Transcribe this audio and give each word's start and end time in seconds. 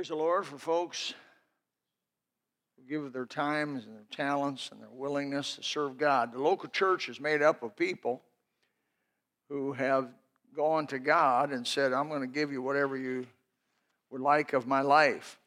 Praise 0.00 0.08
the 0.08 0.14
Lord 0.14 0.46
for 0.46 0.56
folks 0.56 1.12
who 2.74 2.88
give 2.88 3.12
their 3.12 3.26
times 3.26 3.84
and 3.84 3.94
their 3.94 4.06
talents 4.10 4.70
and 4.72 4.80
their 4.80 4.88
willingness 4.90 5.56
to 5.56 5.62
serve 5.62 5.98
God. 5.98 6.32
The 6.32 6.40
local 6.40 6.70
church 6.70 7.10
is 7.10 7.20
made 7.20 7.42
up 7.42 7.62
of 7.62 7.76
people 7.76 8.22
who 9.50 9.74
have 9.74 10.08
gone 10.56 10.86
to 10.86 10.98
God 10.98 11.52
and 11.52 11.66
said, 11.66 11.92
I'm 11.92 12.08
going 12.08 12.22
to 12.22 12.26
give 12.26 12.50
you 12.50 12.62
whatever 12.62 12.96
you 12.96 13.26
would 14.08 14.22
like 14.22 14.54
of 14.54 14.66
my 14.66 14.80
life. 14.80 15.38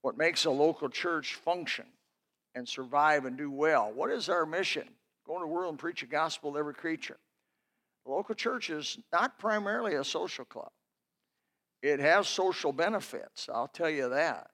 What 0.00 0.16
makes 0.16 0.46
a 0.46 0.50
local 0.50 0.88
church 0.88 1.34
function 1.34 1.84
and 2.54 2.66
survive 2.66 3.26
and 3.26 3.36
do 3.36 3.50
well? 3.50 3.92
What 3.94 4.10
is 4.10 4.30
our 4.30 4.46
mission? 4.46 4.88
Go 5.26 5.34
into 5.34 5.44
the 5.44 5.52
world 5.52 5.72
and 5.72 5.78
preach 5.78 6.00
the 6.00 6.06
gospel 6.06 6.52
to 6.52 6.58
every 6.58 6.72
creature. 6.72 7.18
The 8.06 8.12
local 8.12 8.34
church 8.34 8.70
is 8.70 8.96
not 9.12 9.38
primarily 9.38 9.96
a 9.96 10.04
social 10.04 10.46
club. 10.46 10.70
It 11.84 12.00
has 12.00 12.26
social 12.26 12.72
benefits, 12.72 13.46
I'll 13.52 13.68
tell 13.68 13.90
you 13.90 14.08
that. 14.08 14.48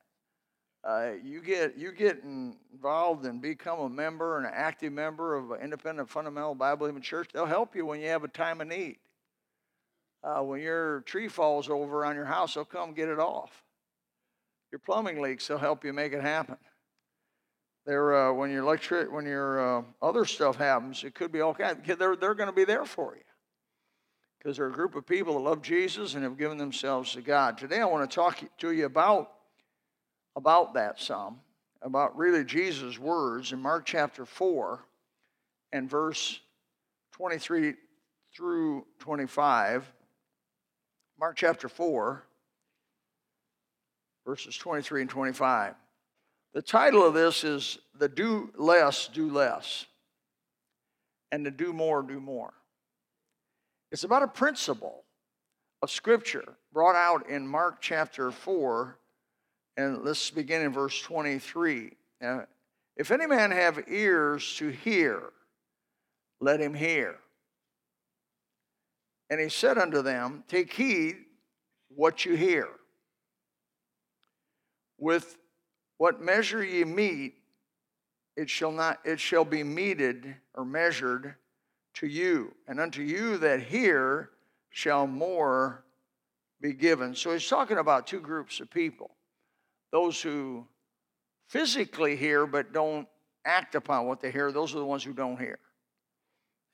Uh, 0.83 1.13
you 1.23 1.41
get 1.41 1.77
you 1.79 1.93
get 1.93 2.25
involved 2.25 3.25
and 3.25 3.41
become 3.41 3.79
a 3.79 3.89
member, 3.89 4.37
and 4.37 4.47
an 4.47 4.53
active 4.53 4.93
member 4.93 5.37
of 5.37 5.53
an 5.53 5.61
independent 5.61 6.11
fundamental 6.11 6.57
Bible 6.57 6.79
believing 6.79 7.03
church. 7.03 7.29
They'll 7.33 7.47
help 7.47 7.77
you 7.77 7.87
when 7.87 8.01
you 8.01 8.09
have 8.09 8.25
a 8.25 8.29
time 8.29 8.61
of 8.61 8.67
need. 8.67 8.97
Uh, 10.25 10.43
when 10.43 10.61
your 10.61 11.03
tree 11.03 11.29
falls 11.29 11.71
over 11.71 12.05
on 12.05 12.17
your 12.17 12.25
house, 12.25 12.55
they'll 12.55 12.65
come 12.65 12.95
get 12.95 13.09
it 13.09 13.21
off. 13.21 13.63
Your 14.73 14.81
plumbing 14.81 15.23
leaks, 15.23 15.47
they'll 15.47 15.59
help 15.59 15.85
you 15.85 15.93
make 15.93 16.13
it 16.13 16.23
happen. 16.23 16.57
They're, 17.87 18.31
uh, 18.31 18.33
when 18.33 18.51
your 18.51 18.65
electric, 18.65 19.13
when 19.13 19.25
your 19.25 19.79
uh, 19.79 19.83
other 20.03 20.25
stuff 20.25 20.57
happens, 20.57 21.05
it 21.05 21.15
could 21.15 21.31
be 21.31 21.43
all. 21.43 21.55
They're, 21.55 22.17
they're 22.17 22.35
going 22.35 22.49
to 22.49 22.53
be 22.53 22.65
there 22.65 22.85
for 22.85 23.15
you 23.15 23.23
because 24.41 24.57
they're 24.57 24.69
a 24.69 24.73
group 24.73 24.95
of 24.95 25.07
people 25.07 25.35
that 25.35 25.41
love 25.41 25.61
Jesus 25.61 26.15
and 26.15 26.25
have 26.25 26.39
given 26.39 26.57
themselves 26.57 27.13
to 27.13 27.21
God. 27.21 27.59
Today, 27.59 27.81
I 27.81 27.85
want 27.85 28.09
to 28.11 28.15
talk 28.15 28.43
to 28.59 28.73
you 28.73 28.87
about 28.87 29.33
about 30.37 30.75
that 30.75 30.99
some, 31.01 31.41
about 31.83 32.17
really 32.17 32.45
Jesus' 32.45 32.99
words 32.99 33.53
in 33.53 33.61
Mark 33.61 33.85
chapter 33.85 34.25
4 34.25 34.81
and 35.73 35.91
verse 35.91 36.41
23 37.13 37.75
through 38.35 38.87
25. 39.01 39.93
Mark 41.19 41.37
chapter 41.37 41.69
4, 41.69 42.23
verses 44.25 44.57
23 44.57 45.03
and 45.03 45.11
25. 45.11 45.75
The 46.55 46.63
title 46.63 47.05
of 47.05 47.13
this 47.13 47.45
is 47.45 47.79
The 47.99 48.09
Do 48.09 48.51
Less, 48.57 49.09
Do 49.09 49.31
Less, 49.31 49.85
and 51.31 51.45
the 51.45 51.51
Do 51.51 51.73
More, 51.73 52.03
Do 52.03 52.21
More. 52.21 52.55
It's 53.93 54.05
about 54.05 54.23
a 54.23 54.29
principle 54.29 55.05
of 55.83 55.91
Scripture 55.91 56.45
brought 56.73 56.95
out 56.95 57.29
in 57.29 57.47
Mark 57.47 57.79
chapter 57.81 58.31
4, 58.31 58.97
and 59.77 60.05
let's 60.05 60.31
begin 60.31 60.63
in 60.63 60.73
verse 60.73 61.01
23. 61.03 61.93
Now, 62.21 62.47
if 62.97 63.11
any 63.11 63.27
man 63.27 63.51
have 63.51 63.89
ears 63.89 64.55
to 64.57 64.69
hear, 64.69 65.23
let 66.41 66.61
him 66.61 66.75
hear. 66.75 67.17
And 69.29 69.41
he 69.41 69.49
said 69.49 69.79
unto 69.79 70.03
them, 70.03 70.45
Take 70.49 70.73
heed 70.73 71.17
what 71.89 72.25
you 72.25 72.35
hear. 72.35 72.69
With 74.99 75.39
what 75.99 76.21
measure 76.21 76.63
ye 76.63 76.85
meet, 76.85 77.35
it 78.37 78.49
shall 78.49 78.73
not 78.73 79.01
it 79.05 79.19
shall 79.21 79.45
be 79.45 79.63
meted 79.63 80.37
or 80.55 80.65
measured 80.65 81.35
to 81.95 82.07
you, 82.07 82.55
and 82.69 82.81
unto 82.81 83.03
you 83.03 83.39
that 83.39 83.63
hear 83.63 84.31
shall 84.71 85.07
more 85.07 85.85
be 86.61 86.73
given. 86.73 87.15
So 87.15 87.33
he's 87.33 87.49
talking 87.49 87.79
about 87.79 88.07
two 88.07 88.21
groups 88.21 88.61
of 88.61 88.71
people 88.71 89.11
those 89.93 90.23
who 90.23 90.65
physically 91.49 92.15
hear 92.15 92.47
but 92.47 92.73
don't 92.73 93.09
act 93.45 93.75
upon 93.75 94.07
what 94.07 94.21
they 94.21 94.31
hear, 94.31 94.53
those 94.53 94.75
are 94.75 94.79
the 94.79 94.85
ones 94.85 95.03
who 95.03 95.13
don't 95.13 95.39
hear. 95.39 95.59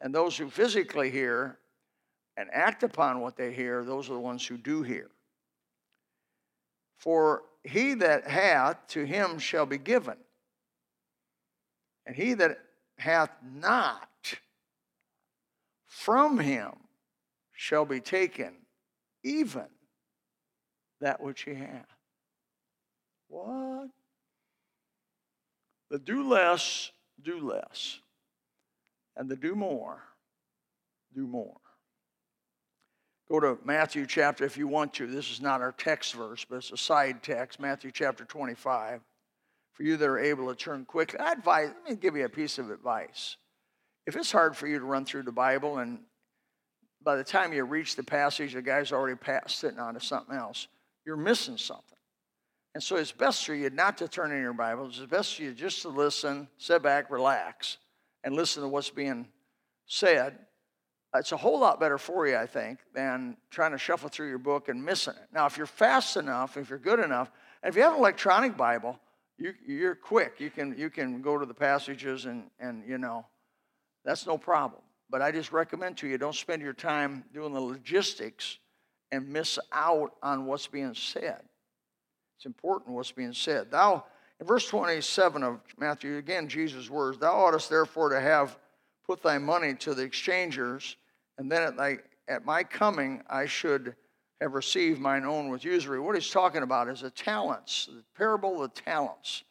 And 0.00 0.15
those 0.15 0.37
who 0.37 0.50
physically 0.50 1.10
hear 1.10 1.59
and 2.37 2.50
act 2.53 2.82
upon 2.82 3.21
what 3.21 3.37
they 3.37 3.53
hear, 3.53 3.82
those 3.84 4.10
are 4.10 4.15
the 4.15 4.21
ones 4.21 4.44
who 4.47 4.59
do 4.59 4.82
hear. 4.82 5.09
For 6.99 7.43
he 7.65 7.94
that 7.94 8.28
hath, 8.28 8.87
to 8.88 9.05
him 9.05 9.38
shall 9.38 9.65
be 9.65 9.78
given. 9.78 10.16
And 12.06 12.15
he 12.15 12.34
that 12.34 12.59
hath 12.99 13.31
not, 13.43 14.09
from 15.97 16.39
him 16.39 16.73
shall 17.53 17.87
be 17.87 18.01
taken 18.01 18.53
even 19.25 19.65
that 21.01 21.23
which 21.23 21.43
he 21.43 21.55
hath. 21.55 21.89
What? 23.29 23.89
The 25.91 25.99
do 25.99 26.29
less, 26.29 26.93
do 27.23 27.41
less. 27.41 27.99
And 29.17 29.27
the 29.27 29.37
do 29.37 29.55
more, 29.55 30.03
do 31.15 31.27
more. 31.27 31.56
Go 33.31 33.41
to 33.41 33.59
Matthew 33.65 34.05
chapter 34.06 34.45
if 34.45 34.59
you 34.59 34.69
want 34.69 34.93
to. 34.95 35.06
This 35.06 35.31
is 35.31 35.41
not 35.41 35.62
our 35.62 35.73
text 35.73 36.15
verse, 36.15 36.45
but 36.49 36.56
it's 36.56 36.73
a 36.73 36.77
side 36.77 37.23
text, 37.23 37.59
Matthew 37.59 37.91
chapter 37.91 38.27
25. 38.27 39.01
For 39.73 39.83
you 39.83 39.97
that 39.97 40.06
are 40.06 40.19
able 40.19 40.49
to 40.49 40.55
turn 40.55 40.85
quickly, 40.85 41.19
I 41.19 41.33
advise, 41.33 41.69
let 41.69 41.91
me 41.91 41.97
give 41.97 42.17
you 42.17 42.27
a 42.27 42.29
piece 42.29 42.59
of 42.59 42.71
advice. 42.71 43.39
If 44.06 44.17
it's 44.17 44.31
hard 44.31 44.56
for 44.56 44.67
you 44.67 44.78
to 44.78 44.84
run 44.84 45.05
through 45.05 45.25
the 45.25 45.33
Bible 45.33 45.78
and 45.78 46.00
by 47.03 47.17
the 47.17 47.25
time 47.25 47.53
you 47.53 47.65
reach 47.65 47.97
the 47.97 48.03
passage, 48.03 48.55
the 48.55 48.62
guy's 48.62 48.93
already 48.93 49.17
passed, 49.17 49.59
sitting 49.59 49.78
on 49.78 49.94
to 49.94 50.00
something 50.00 50.34
else, 50.34 50.69
you're 51.05 51.17
missing 51.17 51.56
something. 51.56 51.99
And 52.75 52.83
so 52.83 52.97
it's 52.97 53.12
best 53.12 53.47
for 53.47 53.55
you 53.55 53.71
not 53.71 53.99
to 53.99 54.09
turn 54.09 54.33
in 54.33 54.41
your 54.41 54.53
Bible. 54.53 54.87
It's 54.87 54.99
best 54.99 55.37
for 55.37 55.43
you 55.43 55.53
just 55.53 55.83
to 55.83 55.89
listen, 55.89 56.49
sit 56.59 56.83
back, 56.83 57.11
relax, 57.11 57.78
and 58.25 58.34
listen 58.34 58.62
to 58.62 58.69
what's 58.69 58.91
being 58.91 59.28
said 59.87 60.38
it's 61.19 61.33
a 61.33 61.37
whole 61.37 61.59
lot 61.59 61.81
better 61.81 61.99
for 61.99 62.27
you, 62.27 62.37
I 62.37 62.47
think, 62.47 62.78
than 62.94 63.37
trying 63.50 63.73
to 63.73 63.78
shuffle 63.78 64.09
through 64.09 64.28
your 64.28 64.38
book 64.38 64.69
and 64.69 64.84
missing 64.84 65.15
it. 65.15 65.28
Now, 65.33 65.47
if 65.47 65.56
you're 65.56 65.67
fast 65.67 66.17
enough, 66.17 66.56
if 66.56 66.71
you're 66.71 66.78
good 66.78 67.00
enough, 67.00 67.31
and 67.62 67.71
if 67.71 67.77
you 67.77 67.83
have 67.83 67.94
an 67.94 67.99
electronic 67.99 68.56
Bible, 68.56 68.99
you, 69.38 69.87
are 69.87 69.94
quick. 69.94 70.34
You 70.38 70.50
can, 70.50 70.75
you 70.78 70.88
can 70.88 71.21
go 71.21 71.37
to 71.37 71.44
the 71.44 71.55
passages 71.55 72.25
and, 72.25 72.44
and, 72.59 72.83
you 72.88 72.99
know, 72.99 73.27
that's 74.06 74.27
no 74.27 74.39
problem. 74.39 74.81
But 75.11 75.21
I 75.21 75.31
just 75.31 75.53
recommend 75.53 75.99
to 75.99 76.06
you 76.06 76.17
don't 76.17 76.34
spend 76.34 76.62
your 76.62 76.72
time 76.72 77.25
doing 77.34 77.53
the 77.53 77.61
logistics 77.61 78.59
and 79.12 79.28
miss 79.28 79.59
out 79.72 80.12
on 80.22 80.47
what's 80.47 80.67
being 80.67 80.94
said. 80.94 81.43
It's 82.37 82.47
important 82.47 82.94
what's 82.94 83.12
being 83.12 83.33
said. 83.33 83.71
Thou, 83.71 84.05
in 84.41 84.47
verse 84.47 84.67
27 84.67 85.43
of 85.43 85.61
Matthew, 85.78 86.17
again, 86.17 86.49
Jesus' 86.49 86.91
words, 86.91 87.19
thou 87.19 87.33
oughtest 87.33 87.71
therefore 87.71 88.11
to 88.11 88.21
have 88.21 88.59
put 89.06 89.22
thy 89.22 89.39
money 89.39 89.75
to 89.75 89.94
the 89.94 90.03
exchangers, 90.03 90.97
and 91.38 91.50
then 91.50 91.62
at, 91.62 91.77
thy, 91.77 91.99
at 92.28 92.44
my 92.44 92.65
coming 92.65 93.23
I 93.28 93.47
should 93.47 93.94
have 94.41 94.55
received 94.55 95.00
mine 95.00 95.25
own 95.25 95.49
with 95.49 95.65
usury. 95.65 95.99
What 96.00 96.15
he's 96.15 96.31
talking 96.31 96.62
about 96.62 96.88
is 96.88 97.00
the 97.00 97.11
talents, 97.11 97.87
the 97.87 98.03
parable 98.17 98.62
of 98.62 98.75
the 98.75 98.81
talents. 98.82 99.44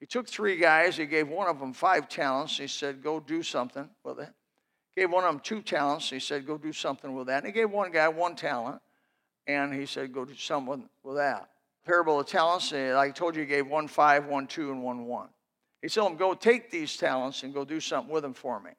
He 0.00 0.06
took 0.06 0.28
three 0.28 0.56
guys, 0.56 0.96
he 0.96 1.06
gave 1.06 1.28
one 1.28 1.48
of 1.48 1.58
them 1.58 1.72
five 1.72 2.08
talents. 2.08 2.58
He 2.58 2.66
said, 2.66 3.02
Go 3.02 3.18
do 3.20 3.42
something 3.42 3.88
with 4.04 4.20
it. 4.20 4.28
Gave 4.96 5.10
one 5.10 5.24
of 5.24 5.32
them 5.32 5.40
two 5.40 5.62
talents. 5.62 6.10
He 6.10 6.18
said, 6.18 6.46
Go 6.46 6.58
do 6.58 6.72
something 6.72 7.14
with 7.14 7.28
that. 7.28 7.38
And 7.38 7.46
he 7.46 7.52
gave 7.52 7.70
one 7.70 7.90
guy 7.90 8.08
one 8.08 8.36
talent, 8.36 8.80
and 9.46 9.72
he 9.72 9.86
said, 9.86 10.12
Go 10.12 10.24
do 10.24 10.34
something 10.34 10.88
with 11.02 11.16
that. 11.16 11.48
Parable 11.84 12.20
of 12.20 12.26
talents, 12.26 12.72
like 12.72 12.96
I 12.96 13.10
told 13.10 13.36
you, 13.36 13.42
he 13.42 13.46
gave 13.46 13.66
one 13.66 13.88
five, 13.88 14.26
one 14.26 14.46
two, 14.46 14.70
and 14.70 14.82
one 14.82 15.06
one. 15.06 15.28
He 15.80 15.88
told 15.88 16.12
him, 16.12 16.18
Go 16.18 16.34
take 16.34 16.70
these 16.70 16.96
talents 16.96 17.42
and 17.42 17.54
go 17.54 17.64
do 17.64 17.80
something 17.80 18.12
with 18.12 18.22
them 18.22 18.34
for 18.34 18.60
me. 18.60 18.72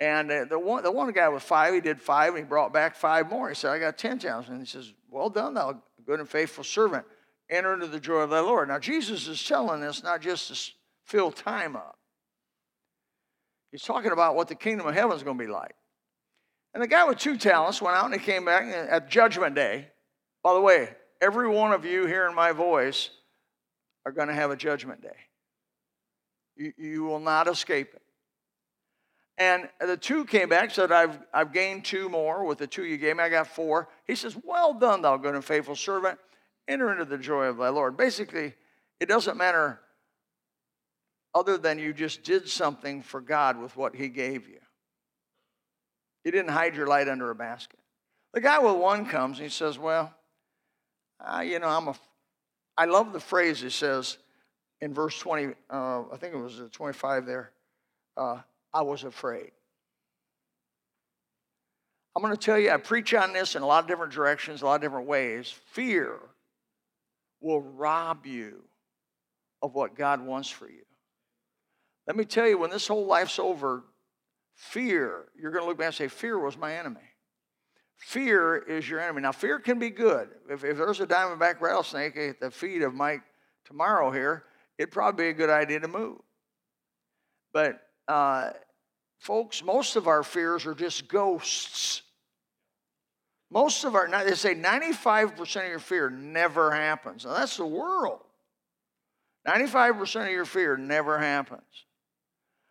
And 0.00 0.30
uh, 0.30 0.44
the 0.46 0.58
one, 0.58 0.82
the 0.82 0.90
one 0.90 1.10
guy 1.12 1.28
with 1.28 1.42
five, 1.42 1.74
he 1.74 1.80
did 1.80 2.00
five, 2.00 2.30
and 2.30 2.38
he 2.38 2.44
brought 2.44 2.72
back 2.72 2.96
five 2.96 3.30
more. 3.30 3.48
He 3.48 3.54
said, 3.54 3.70
I 3.70 3.78
got 3.78 3.96
10 3.96 4.18
talents. 4.18 4.48
And 4.48 4.58
he 4.60 4.66
says, 4.66 4.92
Well 5.10 5.30
done, 5.30 5.54
thou 5.54 5.82
good 6.04 6.20
and 6.20 6.28
faithful 6.28 6.64
servant. 6.64 7.04
Enter 7.50 7.74
into 7.74 7.86
the 7.86 8.00
joy 8.00 8.20
of 8.20 8.30
thy 8.30 8.40
Lord. 8.40 8.68
Now, 8.68 8.78
Jesus 8.78 9.28
is 9.28 9.42
telling 9.44 9.82
us 9.82 10.02
not 10.02 10.20
just 10.20 10.48
to 10.48 10.72
fill 11.04 11.30
time 11.30 11.76
up, 11.76 11.98
he's 13.70 13.82
talking 13.82 14.12
about 14.12 14.34
what 14.34 14.48
the 14.48 14.54
kingdom 14.54 14.86
of 14.86 14.94
heaven 14.94 15.16
is 15.16 15.22
going 15.22 15.38
to 15.38 15.44
be 15.44 15.50
like. 15.50 15.74
And 16.72 16.82
the 16.82 16.88
guy 16.88 17.04
with 17.04 17.18
two 17.18 17.36
talents 17.36 17.80
went 17.80 17.96
out 17.96 18.06
and 18.06 18.14
he 18.14 18.20
came 18.20 18.44
back 18.44 18.64
at 18.64 19.08
Judgment 19.08 19.54
Day. 19.54 19.88
By 20.42 20.54
the 20.54 20.60
way, 20.60 20.90
every 21.20 21.48
one 21.48 21.72
of 21.72 21.84
you 21.84 22.06
hearing 22.06 22.34
my 22.34 22.52
voice 22.52 23.10
are 24.04 24.12
going 24.12 24.28
to 24.28 24.34
have 24.34 24.50
a 24.50 24.56
Judgment 24.56 25.02
Day. 25.02 25.16
You, 26.56 26.72
you 26.76 27.04
will 27.04 27.20
not 27.20 27.46
escape 27.46 27.94
it. 27.94 28.02
And 29.36 29.68
the 29.80 29.96
two 29.96 30.24
came 30.24 30.48
back, 30.48 30.70
said, 30.70 30.92
I've, 30.92 31.18
I've 31.32 31.52
gained 31.52 31.84
two 31.84 32.08
more. 32.08 32.44
With 32.44 32.58
the 32.58 32.66
two 32.66 32.84
you 32.84 32.96
gave 32.96 33.16
me, 33.16 33.24
I 33.24 33.28
got 33.28 33.48
four. 33.48 33.88
He 34.06 34.14
says, 34.14 34.36
Well 34.44 34.74
done, 34.74 35.02
thou 35.02 35.16
good 35.16 35.34
and 35.34 35.44
faithful 35.44 35.74
servant. 35.74 36.18
Enter 36.66 36.92
into 36.92 37.04
the 37.04 37.18
joy 37.18 37.44
of 37.46 37.58
thy 37.58 37.68
Lord. 37.68 37.96
Basically, 37.96 38.54
it 39.00 39.08
doesn't 39.08 39.36
matter 39.36 39.80
other 41.34 41.58
than 41.58 41.78
you 41.78 41.92
just 41.92 42.22
did 42.22 42.48
something 42.48 43.02
for 43.02 43.20
God 43.20 43.60
with 43.60 43.76
what 43.76 43.94
he 43.94 44.08
gave 44.08 44.48
you. 44.48 44.60
You 46.24 46.30
didn't 46.30 46.52
hide 46.52 46.74
your 46.74 46.86
light 46.86 47.08
under 47.08 47.30
a 47.30 47.34
basket. 47.34 47.80
The 48.32 48.40
guy 48.40 48.58
with 48.58 48.76
one 48.76 49.04
comes 49.06 49.38
and 49.38 49.44
he 49.44 49.50
says, 49.50 49.78
Well, 49.78 50.12
uh, 51.20 51.40
you 51.40 51.58
know, 51.58 51.68
I'm 51.68 51.88
a, 51.88 51.94
I 52.76 52.86
love 52.86 53.12
the 53.12 53.20
phrase 53.20 53.60
he 53.60 53.70
says 53.70 54.18
in 54.80 54.92
verse 54.92 55.18
20, 55.18 55.54
uh, 55.70 56.02
I 56.12 56.16
think 56.18 56.34
it 56.34 56.38
was 56.38 56.60
25 56.72 57.26
there, 57.26 57.52
uh, 58.16 58.38
I 58.72 58.82
was 58.82 59.04
afraid. 59.04 59.50
I'm 62.16 62.22
going 62.22 62.36
to 62.36 62.40
tell 62.40 62.58
you, 62.58 62.70
I 62.70 62.76
preach 62.76 63.12
on 63.14 63.32
this 63.32 63.56
in 63.56 63.62
a 63.62 63.66
lot 63.66 63.82
of 63.82 63.88
different 63.88 64.12
directions, 64.12 64.62
a 64.62 64.66
lot 64.66 64.76
of 64.76 64.80
different 64.82 65.06
ways. 65.06 65.52
Fear 65.72 66.20
will 67.44 67.60
rob 67.60 68.26
you 68.26 68.64
of 69.62 69.74
what 69.74 69.94
God 69.94 70.20
wants 70.20 70.48
for 70.48 70.68
you. 70.68 70.82
Let 72.06 72.16
me 72.16 72.24
tell 72.24 72.48
you, 72.48 72.58
when 72.58 72.70
this 72.70 72.88
whole 72.88 73.06
life's 73.06 73.38
over, 73.38 73.84
fear, 74.54 75.26
you're 75.40 75.52
going 75.52 75.62
to 75.62 75.68
look 75.68 75.78
back 75.78 75.86
and 75.86 75.94
say, 75.94 76.08
Fear 76.08 76.38
was 76.38 76.56
my 76.56 76.76
enemy. 76.76 77.00
Fear 77.96 78.56
is 78.56 78.88
your 78.88 79.00
enemy. 79.00 79.22
Now, 79.22 79.32
fear 79.32 79.58
can 79.58 79.78
be 79.78 79.90
good. 79.90 80.28
If, 80.50 80.64
if 80.64 80.76
there's 80.76 81.00
a 81.00 81.06
diamondback 81.06 81.60
rattlesnake 81.60 82.16
at 82.16 82.40
the 82.40 82.50
feet 82.50 82.82
of 82.82 82.92
Mike 82.92 83.22
tomorrow 83.64 84.10
here, 84.10 84.44
it'd 84.78 84.92
probably 84.92 85.24
be 85.24 85.28
a 85.30 85.32
good 85.32 85.50
idea 85.50 85.80
to 85.80 85.88
move. 85.88 86.18
But, 87.52 87.80
uh, 88.08 88.50
folks, 89.18 89.62
most 89.62 89.96
of 89.96 90.08
our 90.08 90.22
fears 90.22 90.66
are 90.66 90.74
just 90.74 91.08
ghosts. 91.08 92.02
Most 93.54 93.84
of 93.84 93.94
our, 93.94 94.08
they 94.24 94.34
say 94.34 94.56
95% 94.56 95.38
of 95.38 95.68
your 95.68 95.78
fear 95.78 96.10
never 96.10 96.72
happens. 96.72 97.24
Now, 97.24 97.34
that's 97.34 97.56
the 97.56 97.64
world. 97.64 98.18
95% 99.46 100.26
of 100.26 100.32
your 100.32 100.44
fear 100.44 100.76
never 100.76 101.18
happens. 101.20 101.62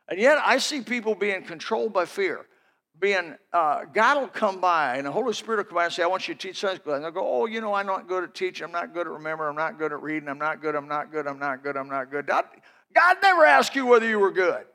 And 0.09 0.19
yet, 0.19 0.39
I 0.45 0.57
see 0.57 0.81
people 0.81 1.15
being 1.15 1.43
controlled 1.43 1.93
by 1.93 2.03
fear. 2.03 2.45
Being, 2.99 3.35
uh, 3.53 3.85
God 3.93 4.19
will 4.19 4.27
come 4.27 4.59
by 4.59 4.97
and 4.97 5.07
the 5.07 5.11
Holy 5.11 5.33
Spirit 5.33 5.59
will 5.59 5.63
come 5.63 5.75
by 5.75 5.85
and 5.85 5.93
say, 5.93 6.03
I 6.03 6.07
want 6.07 6.27
you 6.27 6.33
to 6.33 6.39
teach 6.39 6.59
Sunday 6.59 6.81
school. 6.81 6.93
And 6.95 7.03
they'll 7.03 7.11
go, 7.11 7.25
Oh, 7.25 7.45
you 7.45 7.61
know, 7.61 7.73
I'm 7.73 7.87
not 7.87 8.07
good 8.09 8.25
at 8.25 8.35
teaching. 8.35 8.65
I'm 8.65 8.71
not 8.71 8.93
good 8.93 9.07
at 9.07 9.13
remembering. 9.13 9.49
I'm 9.51 9.55
not 9.55 9.79
good 9.79 9.93
at 9.93 10.01
reading. 10.01 10.27
I'm 10.27 10.37
not 10.37 10.61
good. 10.61 10.75
I'm 10.75 10.87
not 10.87 11.11
good. 11.11 11.25
I'm 11.27 11.39
not 11.39 11.63
good. 11.63 11.77
I'm 11.77 11.89
not 11.89 12.11
good. 12.11 12.27
God, 12.27 12.45
God 12.93 13.17
never 13.23 13.45
asked 13.45 13.73
you 13.73 13.85
whether 13.85 14.07
you 14.07 14.19
were 14.19 14.31
good. 14.31 14.65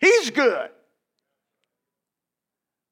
He's 0.00 0.30
good. 0.30 0.70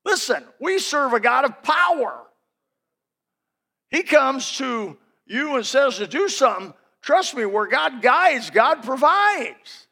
Listen, 0.06 0.44
we 0.60 0.78
serve 0.78 1.14
a 1.14 1.20
God 1.20 1.44
of 1.44 1.64
power. 1.64 2.22
He 3.90 4.04
comes 4.04 4.56
to 4.58 4.96
you 5.26 5.56
and 5.56 5.66
says 5.66 5.96
to 5.96 6.06
do 6.06 6.28
something. 6.28 6.72
Trust 7.02 7.34
me, 7.34 7.44
where 7.44 7.66
God 7.66 8.02
guides, 8.02 8.50
God 8.50 8.84
provides. 8.84 9.88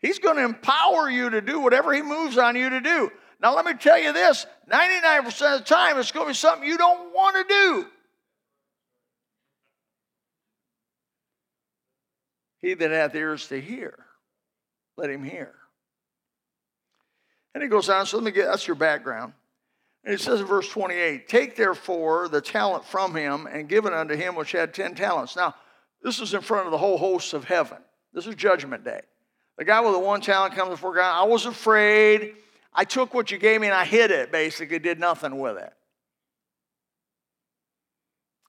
He's 0.00 0.18
going 0.18 0.36
to 0.36 0.44
empower 0.44 1.08
you 1.08 1.30
to 1.30 1.40
do 1.40 1.60
whatever 1.60 1.92
He 1.92 2.02
moves 2.02 2.36
on 2.36 2.56
you 2.56 2.68
to 2.70 2.80
do. 2.80 3.12
Now, 3.40 3.54
let 3.54 3.64
me 3.64 3.74
tell 3.74 3.96
you 3.96 4.12
this 4.12 4.44
99% 4.68 5.26
of 5.54 5.60
the 5.60 5.64
time, 5.66 6.00
it's 6.00 6.10
going 6.10 6.26
to 6.26 6.30
be 6.30 6.34
something 6.34 6.68
you 6.68 6.76
don't 6.76 7.14
want 7.14 7.36
to 7.36 7.54
do. 7.54 7.86
He 12.60 12.74
that 12.74 12.90
hath 12.90 13.14
ears 13.14 13.46
to 13.48 13.60
hear, 13.60 14.04
let 14.96 15.10
him 15.10 15.22
hear. 15.22 15.54
And 17.54 17.62
he 17.62 17.68
goes 17.68 17.88
on, 17.88 18.06
so 18.06 18.16
let 18.16 18.24
me 18.24 18.30
get 18.30 18.46
that's 18.46 18.66
your 18.66 18.76
background. 18.76 19.32
And 20.04 20.12
he 20.12 20.22
says 20.22 20.40
in 20.40 20.46
verse 20.46 20.68
28 20.68 21.28
Take 21.28 21.56
therefore 21.56 22.28
the 22.28 22.40
talent 22.40 22.84
from 22.84 23.14
him 23.14 23.46
and 23.46 23.68
give 23.68 23.86
it 23.86 23.92
unto 23.92 24.16
him 24.16 24.34
which 24.34 24.52
had 24.52 24.74
10 24.74 24.94
talents. 24.94 25.36
Now, 25.36 25.54
this 26.02 26.18
is 26.18 26.34
in 26.34 26.40
front 26.40 26.66
of 26.66 26.72
the 26.72 26.78
whole 26.78 26.98
host 26.98 27.34
of 27.34 27.44
heaven. 27.44 27.78
This 28.12 28.26
is 28.26 28.34
judgment 28.34 28.84
day. 28.84 29.00
The 29.58 29.64
guy 29.64 29.80
with 29.80 29.92
the 29.92 29.98
one 29.98 30.20
talent 30.20 30.54
comes 30.54 30.70
before 30.70 30.94
God. 30.94 31.20
I 31.20 31.24
was 31.24 31.46
afraid. 31.46 32.34
I 32.74 32.84
took 32.84 33.14
what 33.14 33.30
you 33.30 33.38
gave 33.38 33.60
me 33.60 33.68
and 33.68 33.76
I 33.76 33.84
hid 33.84 34.10
it, 34.10 34.32
basically, 34.32 34.78
did 34.78 34.98
nothing 34.98 35.38
with 35.38 35.58
it. 35.58 35.72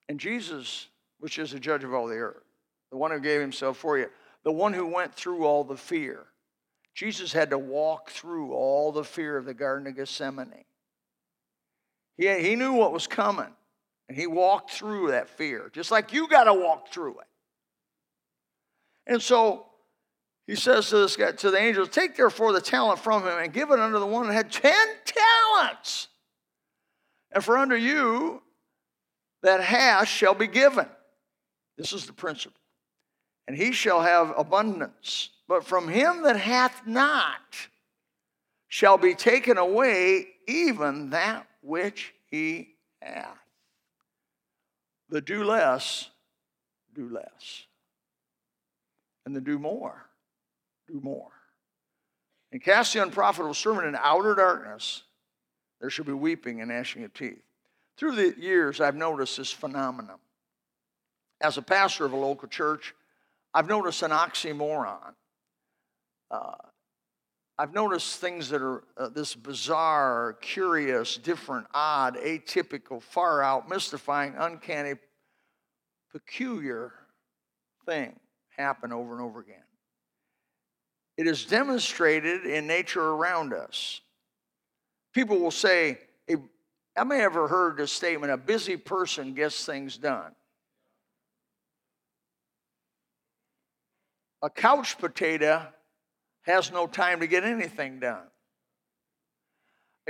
And 0.09 0.19
Jesus, 0.19 0.87
which 1.19 1.37
is 1.37 1.51
the 1.51 1.59
judge 1.59 1.83
of 1.83 1.93
all 1.93 2.07
the 2.07 2.15
earth, 2.15 2.43
the 2.89 2.97
one 2.97 3.11
who 3.11 3.19
gave 3.19 3.41
himself 3.41 3.77
for 3.77 3.97
you, 3.97 4.07
the 4.43 4.51
one 4.51 4.73
who 4.73 4.87
went 4.87 5.13
through 5.13 5.45
all 5.45 5.63
the 5.63 5.77
fear, 5.77 6.25
Jesus 6.93 7.33
had 7.33 7.49
to 7.49 7.57
walk 7.57 8.11
through 8.11 8.53
all 8.53 8.91
the 8.91 9.03
fear 9.03 9.37
of 9.37 9.45
the 9.45 9.53
Garden 9.53 9.87
of 9.87 9.95
Gethsemane. 9.95 10.65
He, 12.17 12.27
he 12.41 12.55
knew 12.55 12.73
what 12.73 12.93
was 12.93 13.07
coming, 13.07 13.51
and 14.07 14.17
he 14.17 14.27
walked 14.27 14.71
through 14.71 15.11
that 15.11 15.29
fear, 15.29 15.71
just 15.73 15.89
like 15.89 16.13
you 16.13 16.27
got 16.27 16.43
to 16.43 16.53
walk 16.53 16.89
through 16.89 17.19
it. 17.19 17.27
And 19.07 19.21
so 19.21 19.65
he 20.45 20.55
says 20.55 20.89
to 20.89 20.97
this 20.97 21.15
guy, 21.15 21.31
to 21.31 21.51
the 21.51 21.57
angels, 21.57 21.89
Take 21.89 22.15
therefore 22.15 22.53
the 22.53 22.61
talent 22.61 22.99
from 22.99 23.23
him 23.23 23.37
and 23.37 23.51
give 23.51 23.71
it 23.71 23.79
unto 23.79 23.99
the 23.99 24.05
one 24.05 24.27
that 24.27 24.33
had 24.33 24.51
ten 24.51 24.87
talents. 25.05 26.09
And 27.31 27.43
for 27.43 27.57
unto 27.57 27.75
you 27.75 28.41
that 29.41 29.61
has 29.61 30.07
shall 30.07 30.35
be 30.35 30.47
given. 30.47 30.87
This 31.77 31.91
is 31.91 32.05
the 32.05 32.13
principle. 32.13 32.59
And 33.47 33.57
he 33.57 33.71
shall 33.71 34.01
have 34.01 34.33
abundance. 34.37 35.29
But 35.47 35.65
from 35.65 35.87
him 35.87 36.23
that 36.23 36.37
hath 36.37 36.87
not 36.87 37.67
shall 38.67 38.97
be 38.97 39.13
taken 39.13 39.57
away 39.57 40.27
even 40.47 41.11
that 41.11 41.47
which 41.61 42.13
he 42.29 42.75
hath. 43.01 43.37
The 45.09 45.21
do 45.21 45.43
less, 45.43 46.09
do 46.95 47.07
less. 47.09 47.65
And 49.25 49.35
the 49.35 49.41
do 49.41 49.59
more, 49.59 50.05
do 50.87 50.99
more. 51.01 51.31
And 52.51 52.63
cast 52.63 52.93
the 52.93 53.01
unprofitable 53.01 53.53
servant 53.53 53.87
in 53.87 53.95
outer 53.95 54.35
darkness, 54.35 55.03
there 55.79 55.89
shall 55.89 56.05
be 56.05 56.13
weeping 56.13 56.61
and 56.61 56.69
gnashing 56.69 57.03
of 57.03 57.13
teeth. 57.13 57.43
Through 57.97 58.15
the 58.15 58.39
years, 58.39 58.81
I've 58.81 58.95
noticed 58.95 59.37
this 59.37 59.51
phenomenon. 59.51 60.17
As 61.41 61.57
a 61.57 61.61
pastor 61.61 62.05
of 62.05 62.13
a 62.13 62.17
local 62.17 62.47
church, 62.47 62.95
I've 63.53 63.67
noticed 63.67 64.01
an 64.01 64.11
oxymoron 64.11 65.13
uh, 66.33 66.55
I've 67.59 67.73
noticed 67.73 68.19
things 68.19 68.49
that 68.49 68.61
are 68.61 68.83
uh, 68.97 69.09
this 69.09 69.35
bizarre, 69.35 70.35
curious, 70.41 71.17
different, 71.17 71.67
odd, 71.73 72.17
atypical, 72.17 73.01
far 73.01 73.43
out, 73.43 73.69
mystifying, 73.69 74.33
uncanny, 74.37 74.95
peculiar 76.11 76.91
thing 77.85 78.19
happen 78.57 78.91
over 78.91 79.13
and 79.13 79.21
over 79.21 79.39
again. 79.41 79.55
It 81.15 81.27
is 81.27 81.45
demonstrated 81.45 82.45
in 82.45 82.65
nature 82.65 83.03
around 83.03 83.53
us. 83.53 84.01
People 85.13 85.37
will 85.37 85.51
say, 85.51 85.99
I 86.97 87.03
may 87.03 87.17
have 87.17 87.33
ever 87.33 87.47
heard 87.47 87.77
this 87.77 87.91
statement 87.91 88.31
a 88.31 88.37
busy 88.37 88.77
person 88.77 89.35
gets 89.35 89.63
things 89.63 89.97
done. 89.97 90.33
A 94.41 94.49
couch 94.49 94.97
potato 94.97 95.67
has 96.43 96.71
no 96.71 96.87
time 96.87 97.19
to 97.19 97.27
get 97.27 97.43
anything 97.43 97.99
done. 97.99 98.23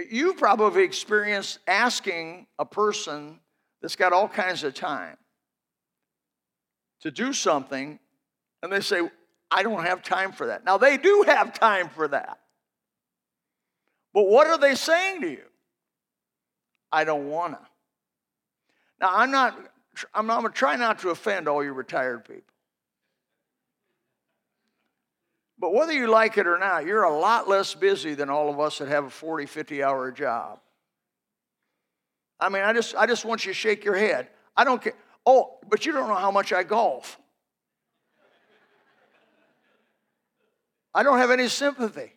You've 0.10 0.38
probably 0.38 0.84
experienced 0.84 1.60
asking 1.68 2.48
a 2.58 2.66
person 2.66 3.40
that's 3.82 3.96
got 3.96 4.14
all 4.14 4.28
kinds 4.28 4.64
of 4.64 4.74
time 4.74 5.18
to 7.02 7.12
do 7.12 7.34
something, 7.34 8.00
and 8.62 8.72
they 8.72 8.80
say, 8.80 9.02
I 9.52 9.62
don't 9.62 9.84
have 9.84 10.02
time 10.02 10.32
for 10.32 10.48
that. 10.48 10.66
Now, 10.66 10.78
they 10.78 10.98
do 10.98 11.26
have 11.28 11.54
time 11.54 11.90
for 11.90 12.08
that. 12.08 12.40
But 14.14 14.24
what 14.24 14.48
are 14.48 14.58
they 14.58 14.76
saying 14.76 15.22
to 15.22 15.30
you? 15.30 15.44
I 16.92 17.04
don't 17.04 17.30
want 17.30 17.54
to. 17.54 17.68
Now, 19.02 19.10
I'm 19.12 19.32
not, 19.32 19.60
I'm 20.14 20.26
not, 20.26 20.42
going 20.42 20.54
to 20.54 20.58
try 20.58 20.76
not 20.76 21.00
to 21.00 21.10
offend 21.10 21.48
all 21.48 21.64
you 21.64 21.74
retired 21.74 22.26
people. 22.26 22.53
But 25.64 25.74
whether 25.74 25.94
you 25.94 26.08
like 26.08 26.38
it 26.38 26.46
or 26.46 26.60
not, 26.60 26.86
you're 26.86 27.04
a 27.04 27.18
lot 27.18 27.48
less 27.48 27.74
busy 27.74 28.16
than 28.16 28.30
all 28.30 28.50
of 28.50 28.60
us 28.60 28.80
that 28.80 28.90
have 28.90 29.06
a 29.06 29.10
40, 29.10 29.46
50 29.46 29.82
hour 29.82 30.12
job. 30.12 30.60
I 32.38 32.50
mean, 32.50 32.64
I 32.64 32.74
just, 32.74 32.94
I 32.98 33.06
just 33.06 33.24
want 33.24 33.46
you 33.46 33.54
to 33.54 33.58
shake 33.58 33.86
your 33.86 33.96
head. 33.96 34.28
I 34.58 34.66
don't 34.66 34.82
care. 34.82 34.92
Oh, 35.26 35.60
but 35.70 35.86
you 35.86 35.94
don't 35.94 36.10
know 36.10 36.16
how 36.16 36.32
much 36.32 36.52
I 36.52 36.64
golf. 36.64 37.18
I 40.94 41.02
don't 41.02 41.18
have 41.20 41.32
any 41.32 41.48
sympathy. 41.48 42.12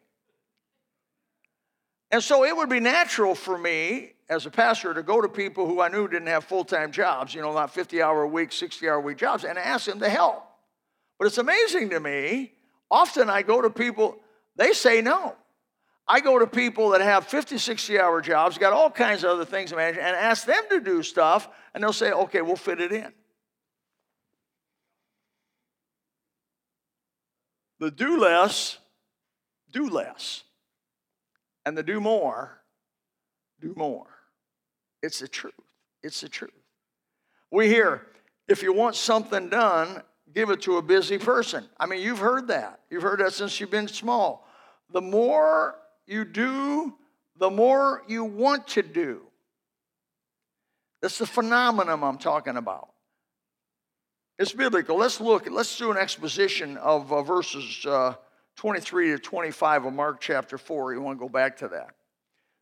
And 2.11 2.21
so 2.21 2.45
it 2.45 2.57
would 2.57 2.69
be 2.69 2.81
natural 2.81 3.37
for 3.37 3.57
me 3.57 4.15
as 4.29 4.45
a 4.45 4.51
pastor 4.51 4.93
to 4.93 5.05
go 5.05 5.21
to 5.21 5.29
people 5.29 5.69
who 5.69 5.81
I 5.81 5.87
knew 5.87 6.09
didn't 6.09 6.27
have 6.27 6.43
full 6.43 6.65
time 6.65 6.91
jobs, 6.91 7.33
you 7.33 7.43
know, 7.43 7.53
not 7.53 7.73
50 7.73 8.03
hour 8.03 8.23
a 8.23 8.29
week, 8.29 8.51
60 8.51 8.89
hour 8.89 8.97
a 8.97 9.01
week 9.01 9.19
jobs, 9.19 9.45
and 9.45 9.57
ask 9.57 9.87
them 9.87 10.01
to 10.01 10.09
help. 10.09 10.43
But 11.17 11.27
it's 11.27 11.39
amazing 11.39 11.91
to 11.91 12.01
me 12.01 12.56
Often 12.91 13.31
I 13.31 13.43
go 13.43 13.61
to 13.63 13.71
people, 13.71 14.17
they 14.57 14.73
say 14.73 15.01
no. 15.01 15.35
I 16.09 16.21
go 16.21 16.39
to 16.39 16.47
people 16.47 16.91
that 16.91 17.01
have 17.01 17.27
50, 17.27 17.59
60 17.59 17.99
hour 17.99 18.21
jobs, 18.21 18.59
got 18.59 18.73
all 18.73 18.91
kinds 18.91 19.25
of 19.25 19.31
other 19.31 19.45
things 19.45 19.71
to 19.71 19.77
manage, 19.77 19.99
and 19.99 20.15
ask 20.17 20.47
them 20.47 20.63
to 20.71 20.81
do 20.81 21.03
stuff, 21.03 21.49
and 21.75 21.83
they'll 21.83 21.93
say, 21.93 22.13
okay, 22.13 22.43
we'll 22.43 22.57
fit 22.57 22.81
it 22.81 22.93
in. 22.93 23.13
The 27.81 27.91
do 27.91 28.19
less, 28.19 28.79
do 29.73 29.89
less. 29.89 30.45
And 31.65 31.77
the 31.77 31.83
do 31.83 32.01
more, 32.01 32.63
do 33.61 33.75
more. 33.77 34.07
It's 35.03 35.19
the 35.19 35.29
truth. 35.29 35.53
It's 36.03 36.21
the 36.21 36.29
truth. 36.29 36.53
We 37.51 37.69
hear, 37.69 38.07
if 38.49 38.63
you 38.63 38.73
want 38.73 38.95
something 38.95 39.49
done, 39.49 40.03
give 40.37 40.51
it 40.51 40.61
to 40.61 40.77
a 40.77 40.83
busy 40.83 41.17
person. 41.17 41.67
I 41.81 41.87
mean, 41.87 42.03
you've 42.03 42.19
heard 42.19 42.49
that. 42.49 42.81
You've 42.91 43.03
heard 43.03 43.21
that 43.21 43.33
since 43.33 43.59
you've 43.59 43.71
been 43.71 43.89
small. 43.89 44.47
The 44.93 45.01
more 45.01 45.77
you 46.07 46.27
do, 46.27 46.95
the 47.39 47.49
more 47.49 48.03
you 48.07 48.23
want 48.23 48.69
to 48.69 48.83
do. 48.83 49.23
That's 51.01 51.17
the 51.17 51.27
phenomenon 51.27 52.03
I'm 52.03 52.19
talking 52.19 52.59
about. 52.59 52.91
It's 54.39 54.53
biblical. 54.53 54.99
Let's 54.99 55.23
look. 55.23 55.49
Let's 55.51 55.79
do 55.79 55.91
an 55.91 55.97
exposition 55.97 56.77
of 56.77 57.11
uh, 57.11 57.23
verses 57.23 57.87
uh, 57.87 58.15
23 58.57 59.13
to 59.13 59.19
25 59.19 59.87
of 59.87 59.93
Mark 59.95 60.21
chapter 60.21 60.59
4. 60.59 60.93
You 60.93 61.01
want 61.01 61.19
to 61.19 61.21
go 61.21 61.31
back 61.31 61.57
to 61.59 61.69
that. 61.69 61.95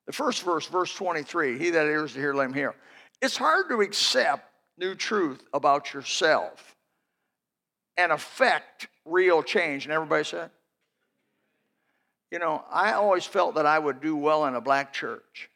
The 0.07 0.13
first 0.13 0.43
verse, 0.43 0.67
verse 0.67 0.95
23 0.95 1.59
He 1.59 1.71
that 1.71 1.87
hears 1.87 2.13
to 2.13 2.21
hear, 2.21 2.35
let 2.35 2.47
him 2.47 2.55
hear. 2.55 2.77
It's 3.21 3.37
hard 3.37 3.69
to 3.71 3.81
accept 3.81 4.49
new 4.79 4.95
truth 4.95 5.43
about 5.53 5.93
yourself 5.93 6.75
and 7.97 8.13
affect 8.13 8.89
real 9.05 9.43
change. 9.43 9.85
And 9.85 9.93
everybody 9.93 10.25
said, 10.25 10.51
you 12.31 12.39
know, 12.39 12.65
I 12.71 12.93
always 12.93 13.25
felt 13.25 13.55
that 13.55 13.67
I 13.67 13.79
would 13.79 14.01
do 14.01 14.17
well 14.17 14.47
in 14.47 14.55
a 14.55 14.61
black 14.61 14.93
church. 14.93 15.51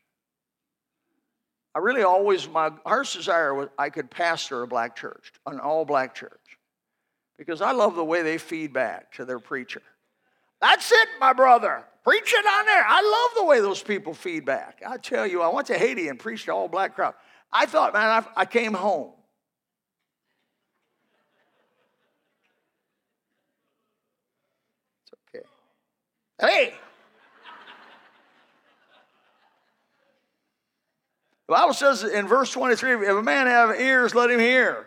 I 1.75 1.81
really 1.81 2.03
always, 2.03 2.49
my 2.49 2.71
heart's 2.85 3.15
desire 3.15 3.55
was 3.55 3.69
I 3.79 3.91
could 3.91 4.11
pastor 4.11 4.63
a 4.63 4.67
black 4.67 4.97
church, 4.97 5.33
an 5.47 5.61
all 5.61 5.85
black 5.85 6.15
church, 6.15 6.59
because 7.37 7.61
I 7.61 7.73
love 7.73 7.95
the 7.95 8.05
way 8.05 8.23
they 8.23 8.39
feed 8.39 8.73
back 8.73 9.13
to 9.15 9.25
their 9.25 9.39
preacher. 9.39 9.83
That's 10.61 10.91
it, 10.91 11.09
my 11.21 11.33
brother. 11.33 11.85
Preach 12.05 12.33
it 12.33 12.47
on 12.47 12.67
there. 12.67 12.85
I 12.87 13.03
love 13.03 13.43
the 13.43 13.45
way 13.45 13.61
those 13.61 13.83
people 13.83 14.15
feed 14.15 14.45
back. 14.45 14.83
I 14.87 14.97
tell 14.97 15.27
you, 15.27 15.43
I 15.43 15.53
went 15.53 15.67
to 15.69 15.79
Haiti 15.79 16.09
and 16.09 16.19
preached 16.19 16.47
to 16.47 16.53
all 16.53 16.67
black 16.67 16.95
crowd. 16.95 17.15
I 17.53 17.67
thought, 17.67 17.93
man, 17.93 18.25
I, 18.37 18.41
I 18.41 18.45
came 18.45 18.75
home. 18.75 19.13
It's 25.03 25.13
okay. 25.35 25.47
Hey! 26.41 26.75
The 31.49 31.55
Bible 31.55 31.73
says 31.73 32.05
in 32.05 32.29
verse 32.29 32.53
23 32.53 33.09
if 33.09 33.17
a 33.17 33.23
man 33.23 33.47
have 33.47 33.81
ears, 33.81 34.15
let 34.15 34.31
him 34.31 34.39
hear. 34.39 34.87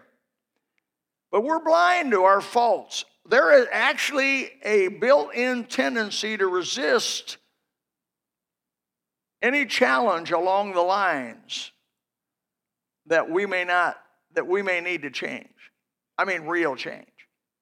But 1.32 1.44
we're 1.44 1.64
blind 1.64 2.12
to 2.12 2.24
our 2.24 2.42
faults. 2.42 3.04
There 3.28 3.60
is 3.60 3.68
actually 3.72 4.52
a 4.64 4.90
built 4.90 5.34
in 5.34 5.66
tendency 5.66 6.38
to 6.38 6.48
resist 6.48 7.38
any 9.42 9.66
challenge 9.66 10.32
along 10.32 10.74
the 10.74 10.82
lines 10.82 11.72
that 13.08 13.30
we 13.30 13.46
may 13.46 13.64
not, 13.64 13.98
that 14.34 14.48
we 14.48 14.62
may 14.62 14.82
need 14.82 15.02
to 15.02 15.10
change. 15.10 15.48
I 16.18 16.26
mean, 16.26 16.44
real 16.44 16.76
change. 16.76 17.11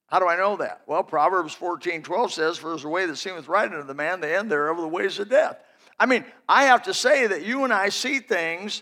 How 0.10 0.20
do 0.20 0.28
I 0.28 0.36
know 0.38 0.58
that? 0.58 0.82
Well, 0.88 1.04
Proverbs 1.04 1.54
14 1.54 2.02
12 2.02 2.34
says, 2.34 2.58
For 2.58 2.74
as 2.74 2.82
the 2.82 2.90
way 2.90 3.06
that 3.06 3.16
seemeth 3.16 3.48
right 3.48 3.72
unto 3.72 3.86
the 3.86 3.94
man, 3.94 4.22
the 4.22 4.36
end 4.36 4.52
thereof 4.52 4.78
the 4.78 4.88
ways 4.88 5.20
of 5.20 5.30
death. 5.30 5.58
I 6.00 6.06
mean, 6.06 6.26
I 6.48 6.64
have 6.64 6.84
to 6.84 6.94
say 6.94 7.28
that 7.28 7.46
you 7.46 7.64
and 7.64 7.74
I 7.74 7.90
see 7.90 8.20
things 8.20 8.82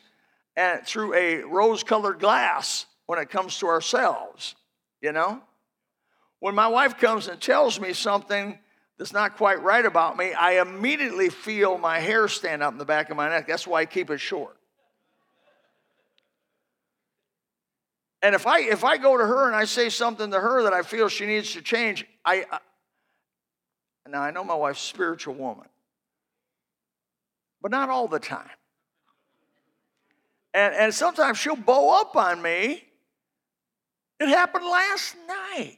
and 0.55 0.85
through 0.85 1.13
a 1.15 1.43
rose 1.43 1.83
colored 1.83 2.19
glass 2.19 2.85
when 3.07 3.19
it 3.19 3.29
comes 3.29 3.57
to 3.59 3.67
ourselves, 3.67 4.55
you 5.01 5.11
know? 5.11 5.41
When 6.39 6.55
my 6.55 6.67
wife 6.67 6.97
comes 6.97 7.27
and 7.27 7.41
tells 7.41 7.79
me 7.79 7.93
something 7.93 8.57
that's 8.97 9.13
not 9.13 9.37
quite 9.37 9.61
right 9.61 9.85
about 9.85 10.17
me, 10.17 10.33
I 10.33 10.61
immediately 10.61 11.29
feel 11.29 11.77
my 11.77 11.99
hair 11.99 12.27
stand 12.27 12.61
up 12.63 12.71
in 12.71 12.77
the 12.77 12.85
back 12.85 13.09
of 13.09 13.17
my 13.17 13.29
neck. 13.29 13.47
That's 13.47 13.67
why 13.67 13.81
I 13.81 13.85
keep 13.85 14.09
it 14.09 14.19
short. 14.19 14.56
And 18.21 18.33
if 18.33 18.47
I 18.47 18.61
if 18.61 18.83
I 18.83 18.97
go 18.97 19.17
to 19.17 19.25
her 19.25 19.47
and 19.47 19.55
I 19.55 19.65
say 19.65 19.89
something 19.89 20.31
to 20.31 20.39
her 20.39 20.63
that 20.63 20.73
I 20.73 20.81
feel 20.81 21.07
she 21.07 21.25
needs 21.25 21.53
to 21.53 21.61
change, 21.61 22.05
I, 22.25 22.45
I 22.51 22.59
now 24.09 24.21
I 24.21 24.31
know 24.31 24.43
my 24.43 24.55
wife's 24.55 24.81
spiritual 24.81 25.35
woman, 25.35 25.67
but 27.61 27.71
not 27.71 27.89
all 27.89 28.07
the 28.07 28.19
time. 28.19 28.49
And, 30.53 30.73
and 30.73 30.93
sometimes 30.93 31.37
she'll 31.37 31.55
bow 31.55 32.01
up 32.01 32.15
on 32.15 32.41
me. 32.41 32.83
It 34.19 34.29
happened 34.29 34.65
last 34.65 35.15
night. 35.27 35.77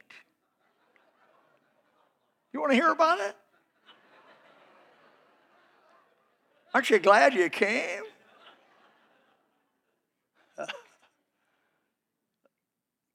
You 2.54 2.62
want 2.62 2.72
to 2.72 2.76
hear 2.76 2.92
about 2.92 3.20
it? 3.20 3.36
Aren't 6.74 6.90
you 6.90 7.00
glad 7.00 7.34
you 7.34 7.50
came? 7.50 8.04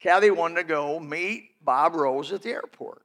Kathy 0.04 0.30
wanted 0.30 0.56
to 0.56 0.64
go 0.64 1.00
meet 1.00 1.52
Bob 1.64 1.94
Rose 1.94 2.30
at 2.30 2.42
the 2.42 2.50
airport. 2.50 3.00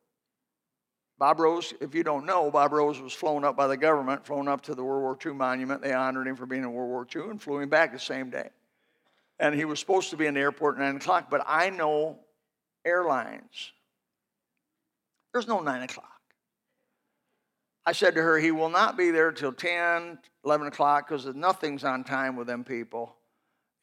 Bob 1.17 1.39
Rose, 1.39 1.73
if 1.79 1.95
you 1.95 2.03
don't 2.03 2.25
know, 2.25 2.51
Bob 2.51 2.73
Rose 2.73 2.99
was 2.99 3.13
flown 3.13 3.45
up 3.45 3.55
by 3.55 3.67
the 3.67 3.77
government, 3.77 4.25
flown 4.25 4.49
up 4.49 4.59
to 4.63 4.75
the 4.75 4.83
World 4.83 5.03
War 5.03 5.17
II 5.25 5.37
monument. 5.37 5.81
They 5.81 5.93
honored 5.93 6.27
him 6.27 6.35
for 6.35 6.45
being 6.45 6.63
in 6.63 6.73
World 6.73 6.89
War 6.89 7.07
II 7.15 7.31
and 7.31 7.41
flew 7.41 7.59
him 7.59 7.69
back 7.69 7.93
the 7.93 7.99
same 7.99 8.29
day. 8.29 8.49
And 9.39 9.55
he 9.55 9.63
was 9.63 9.79
supposed 9.79 10.09
to 10.09 10.17
be 10.17 10.25
in 10.25 10.33
the 10.33 10.41
airport 10.41 10.75
at 10.75 10.81
9 10.81 10.97
o'clock, 10.97 11.29
but 11.29 11.41
I 11.47 11.69
know 11.69 12.19
airlines. 12.83 13.71
There's 15.31 15.47
no 15.47 15.61
9 15.61 15.83
o'clock. 15.83 16.19
I 17.85 17.93
said 17.93 18.13
to 18.15 18.21
her, 18.21 18.37
he 18.37 18.51
will 18.51 18.69
not 18.69 18.97
be 18.97 19.09
there 19.09 19.31
till 19.31 19.53
10, 19.53 20.19
11 20.43 20.67
o'clock 20.67 21.07
because 21.07 21.25
nothing's 21.33 21.85
on 21.85 22.03
time 22.03 22.35
with 22.35 22.47
them 22.47 22.65
people. 22.65 23.15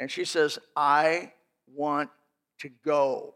And 0.01 0.11
she 0.11 0.27
says, 0.27 0.59
I 0.77 1.33
want 1.75 2.11
to 2.61 2.71
go. 2.85 3.35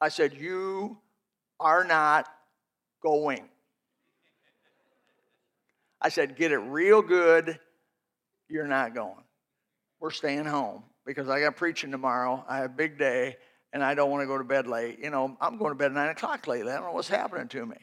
I 0.00 0.08
said, 0.08 0.34
You 0.34 0.98
are 1.60 1.84
not 1.84 2.26
going. 3.02 3.48
I 6.00 6.08
said, 6.08 6.36
Get 6.36 6.52
it 6.52 6.58
real 6.58 7.02
good. 7.02 7.58
You're 8.48 8.66
not 8.66 8.94
going. 8.94 9.24
We're 10.00 10.10
staying 10.10 10.44
home 10.44 10.82
because 11.06 11.28
I 11.28 11.40
got 11.40 11.56
preaching 11.56 11.90
tomorrow. 11.90 12.44
I 12.48 12.58
have 12.58 12.66
a 12.66 12.74
big 12.74 12.98
day 12.98 13.36
and 13.72 13.82
I 13.82 13.94
don't 13.94 14.10
want 14.10 14.22
to 14.22 14.26
go 14.26 14.36
to 14.36 14.44
bed 14.44 14.66
late. 14.66 14.98
You 14.98 15.10
know, 15.10 15.36
I'm 15.40 15.56
going 15.56 15.70
to 15.70 15.74
bed 15.74 15.86
at 15.86 15.94
9 15.94 16.08
o'clock 16.10 16.46
lately. 16.46 16.72
I 16.72 16.74
don't 16.76 16.84
know 16.84 16.92
what's 16.92 17.08
happening 17.08 17.48
to 17.48 17.64
me. 17.64 17.76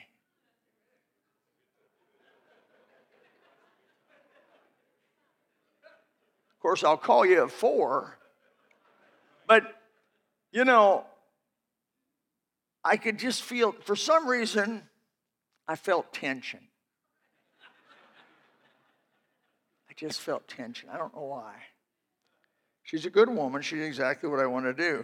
Of 6.53 6.61
course, 6.61 6.83
I'll 6.83 6.97
call 6.97 7.25
you 7.25 7.45
at 7.45 7.51
4 7.51 8.18
but, 9.49 9.63
you 10.51 10.63
know, 10.63 11.05
I 12.83 12.97
could 12.97 13.17
just 13.17 13.41
feel, 13.41 13.71
for 13.71 13.95
some 13.95 14.27
reason, 14.27 14.83
I 15.67 15.75
felt 15.75 16.13
tension. 16.13 16.59
I 19.89 19.93
just 19.95 20.21
felt 20.21 20.47
tension. 20.47 20.87
I 20.93 20.97
don't 20.97 21.13
know 21.15 21.23
why. 21.23 21.55
She's 22.83 23.07
a 23.07 23.09
good 23.09 23.27
woman. 23.27 23.63
She 23.63 23.75
did 23.75 23.85
exactly 23.85 24.29
what 24.29 24.39
I 24.39 24.45
want 24.45 24.65
to 24.65 24.73
do, 24.73 25.03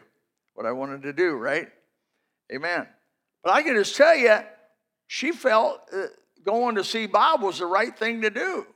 what 0.54 0.68
I 0.68 0.72
wanted 0.72 1.02
to 1.02 1.14
do, 1.14 1.34
right? 1.34 1.68
Amen. 2.54 2.88
But 3.44 3.54
I 3.54 3.64
can 3.64 3.76
just 3.76 3.96
tell 3.96 4.16
you, 4.16 4.38
she 5.08 5.32
felt 5.32 5.82
uh, 5.92 6.06
going 6.44 6.76
to 6.76 6.84
see 6.84 7.08
Bob 7.08 7.42
was 7.42 7.58
the 7.58 7.66
right 7.66 7.98
thing 7.98 8.22
to 8.22 8.30
do. 8.30 8.68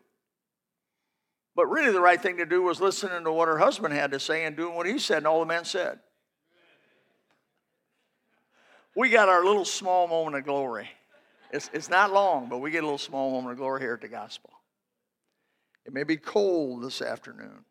But 1.59 1.69
really, 1.69 1.91
the 1.91 1.99
right 1.99 2.21
thing 2.21 2.37
to 2.37 2.45
do 2.45 2.61
was 2.63 2.79
listening 2.79 3.25
to 3.25 3.33
what 3.33 3.49
her 3.49 3.57
husband 3.57 3.93
had 3.93 4.11
to 4.11 4.19
say 4.21 4.45
and 4.45 4.55
doing 4.55 4.75
what 4.75 4.85
he 4.85 4.97
said, 4.97 5.17
and 5.17 5.27
all 5.27 5.41
the 5.41 5.45
men 5.45 5.65
said. 5.65 5.99
We 8.95 9.09
got 9.09 9.27
our 9.27 9.43
little 9.43 9.65
small 9.65 10.07
moment 10.07 10.37
of 10.37 10.45
glory. 10.45 10.89
It's, 11.51 11.69
it's 11.73 11.89
not 11.89 12.13
long, 12.13 12.47
but 12.47 12.59
we 12.59 12.71
get 12.71 12.83
a 12.83 12.85
little 12.85 12.97
small 12.97 13.31
moment 13.31 13.51
of 13.51 13.57
glory 13.57 13.81
here 13.81 13.93
at 13.93 13.99
the 13.99 14.07
gospel. 14.07 14.51
It 15.85 15.91
may 15.91 16.03
be 16.03 16.15
cold 16.15 16.81
this 16.81 17.01
afternoon. 17.01 17.65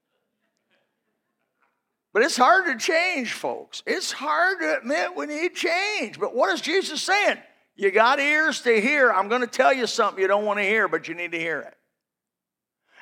But 2.13 2.25
it's 2.25 2.37
hard 2.37 2.67
to 2.67 2.77
change, 2.77 3.33
folks. 3.33 3.83
It's 3.87 4.13
hard 4.13 4.61
to 4.61 4.77
admit 4.81 5.17
we 5.17 5.25
need 5.25 5.55
change. 5.55 6.21
But 6.21 6.35
what 6.35 6.53
is 6.53 6.61
Jesus 6.61 7.01
saying? 7.01 7.39
You 7.75 7.91
got 7.91 8.21
ears 8.21 8.61
to 8.65 8.83
hear. 8.83 9.11
I'm 9.11 9.31
going 9.31 9.41
to 9.41 9.47
tell 9.47 9.73
you 9.73 9.87
something 9.87 10.21
you 10.21 10.29
don't 10.29 10.45
want 10.45 10.59
to 10.59 10.65
hear, 10.65 10.89
but 10.89 11.09
you 11.09 11.15
need 11.15 11.33
to 11.33 11.39
hear 11.39 11.61
it. 11.61 11.78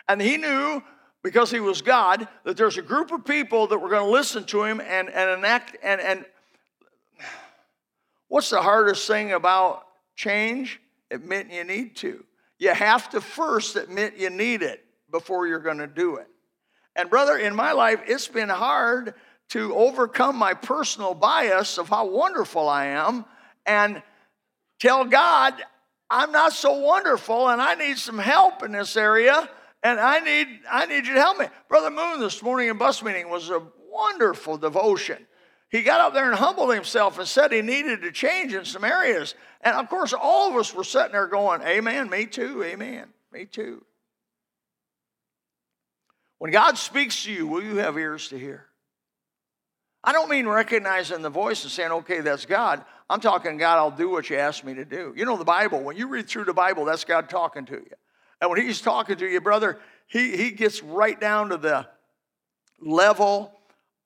And 0.08 0.20
he 0.20 0.36
knew, 0.36 0.82
because 1.22 1.50
he 1.50 1.60
was 1.60 1.82
God, 1.82 2.28
that 2.44 2.56
there's 2.56 2.78
a 2.78 2.82
group 2.82 3.10
of 3.10 3.25
people 3.25 3.66
that 3.66 3.78
were 3.78 3.88
going 3.88 4.04
to 4.04 4.10
listen 4.10 4.44
to 4.44 4.62
him 4.62 4.80
and, 4.80 5.08
and 5.10 5.30
enact. 5.30 5.76
And, 5.82 6.00
and 6.00 6.25
what's 8.28 8.50
the 8.50 8.62
hardest 8.62 9.06
thing 9.06 9.32
about 9.32 9.84
change? 10.14 10.80
Admitting 11.10 11.52
you 11.52 11.64
need 11.64 11.96
to. 11.96 12.25
You 12.58 12.72
have 12.72 13.10
to 13.10 13.20
first 13.20 13.76
admit 13.76 14.16
you 14.16 14.30
need 14.30 14.62
it 14.62 14.84
before 15.10 15.46
you're 15.46 15.58
going 15.58 15.78
to 15.78 15.86
do 15.86 16.16
it. 16.16 16.28
And, 16.94 17.10
brother, 17.10 17.36
in 17.36 17.54
my 17.54 17.72
life, 17.72 18.00
it's 18.06 18.28
been 18.28 18.48
hard 18.48 19.14
to 19.50 19.75
overcome 19.75 20.36
my 20.36 20.54
personal 20.54 21.14
bias 21.14 21.78
of 21.78 21.88
how 21.88 22.06
wonderful 22.06 22.68
I 22.68 22.86
am 22.86 23.25
and 23.64 24.02
tell 24.78 25.04
God, 25.04 25.54
I'm 26.10 26.32
not 26.32 26.52
so 26.52 26.78
wonderful 26.78 27.48
and 27.48 27.60
I 27.60 27.75
need 27.75 27.98
some 27.98 28.18
help 28.18 28.62
in 28.62 28.72
this 28.72 28.96
area 28.96 29.48
and 29.83 30.00
I 30.00 30.21
need, 30.21 30.49
I 30.71 30.87
need 30.87 31.06
you 31.06 31.14
to 31.14 31.21
help 31.21 31.38
me. 31.38 31.47
Brother 31.68 31.90
Moon 31.90 32.21
this 32.21 32.42
morning 32.42 32.68
in 32.68 32.78
bus 32.78 33.02
meeting 33.02 33.28
was 33.28 33.50
a 33.50 33.62
wonderful 33.90 34.59
devotion. 34.59 35.26
he 35.71 35.83
got 35.83 36.00
up 36.00 36.14
there 36.14 36.28
and 36.30 36.38
humbled 36.38 36.75
himself 36.75 37.18
and 37.18 37.26
said 37.26 37.52
he 37.52 37.62
needed 37.62 38.02
to 38.02 38.12
change 38.12 38.54
in 38.54 38.64
some 38.64 38.85
areas. 38.85 39.35
And 39.62 39.75
of 39.76 39.88
course, 39.88 40.12
all 40.12 40.50
of 40.50 40.56
us 40.56 40.75
were 40.75 40.85
sitting 40.85 41.12
there 41.12 41.26
going, 41.28 41.62
Amen, 41.62 42.11
me 42.11 42.26
too, 42.26 42.62
amen, 42.62 43.09
me 43.33 43.45
too. 43.47 43.85
When 46.38 46.50
God 46.50 46.76
speaks 46.76 47.25
to 47.25 47.33
you, 47.33 47.47
will 47.47 47.62
you 47.62 47.76
have 47.76 47.97
ears 47.97 48.28
to 48.28 48.38
hear? 48.38 48.66
I 50.04 50.12
don't 50.12 50.30
mean 50.30 50.47
recognizing 50.47 51.23
the 51.23 51.30
voice 51.30 51.64
and 51.64 51.73
saying, 51.73 51.90
okay, 51.90 52.21
that's 52.21 52.47
God. 52.47 52.85
I'm 53.11 53.21
talking, 53.21 53.56
God, 53.56 53.78
I'll 53.78 53.90
do 53.90 54.09
what 54.09 54.30
you 54.30 54.37
ask 54.37 54.62
me 54.62 54.75
to 54.75 54.85
do. 54.85 55.12
You 55.16 55.25
know, 55.25 55.37
the 55.37 55.45
Bible, 55.45 55.80
when 55.80 55.97
you 55.97 56.06
read 56.06 56.28
through 56.28 56.45
the 56.45 56.54
Bible, 56.54 56.85
that's 56.85 57.04
God 57.04 57.28
talking 57.28 57.64
to 57.66 57.75
you. 57.75 57.90
And 58.40 58.50
when 58.50 58.60
He's 58.60 58.80
talking 58.80 59.16
to 59.16 59.26
you, 59.26 59.40
brother, 59.40 59.78
He, 60.06 60.36
he 60.36 60.50
gets 60.50 60.82
right 60.82 61.18
down 61.18 61.50
to 61.50 61.56
the 61.56 61.86
level 62.80 63.52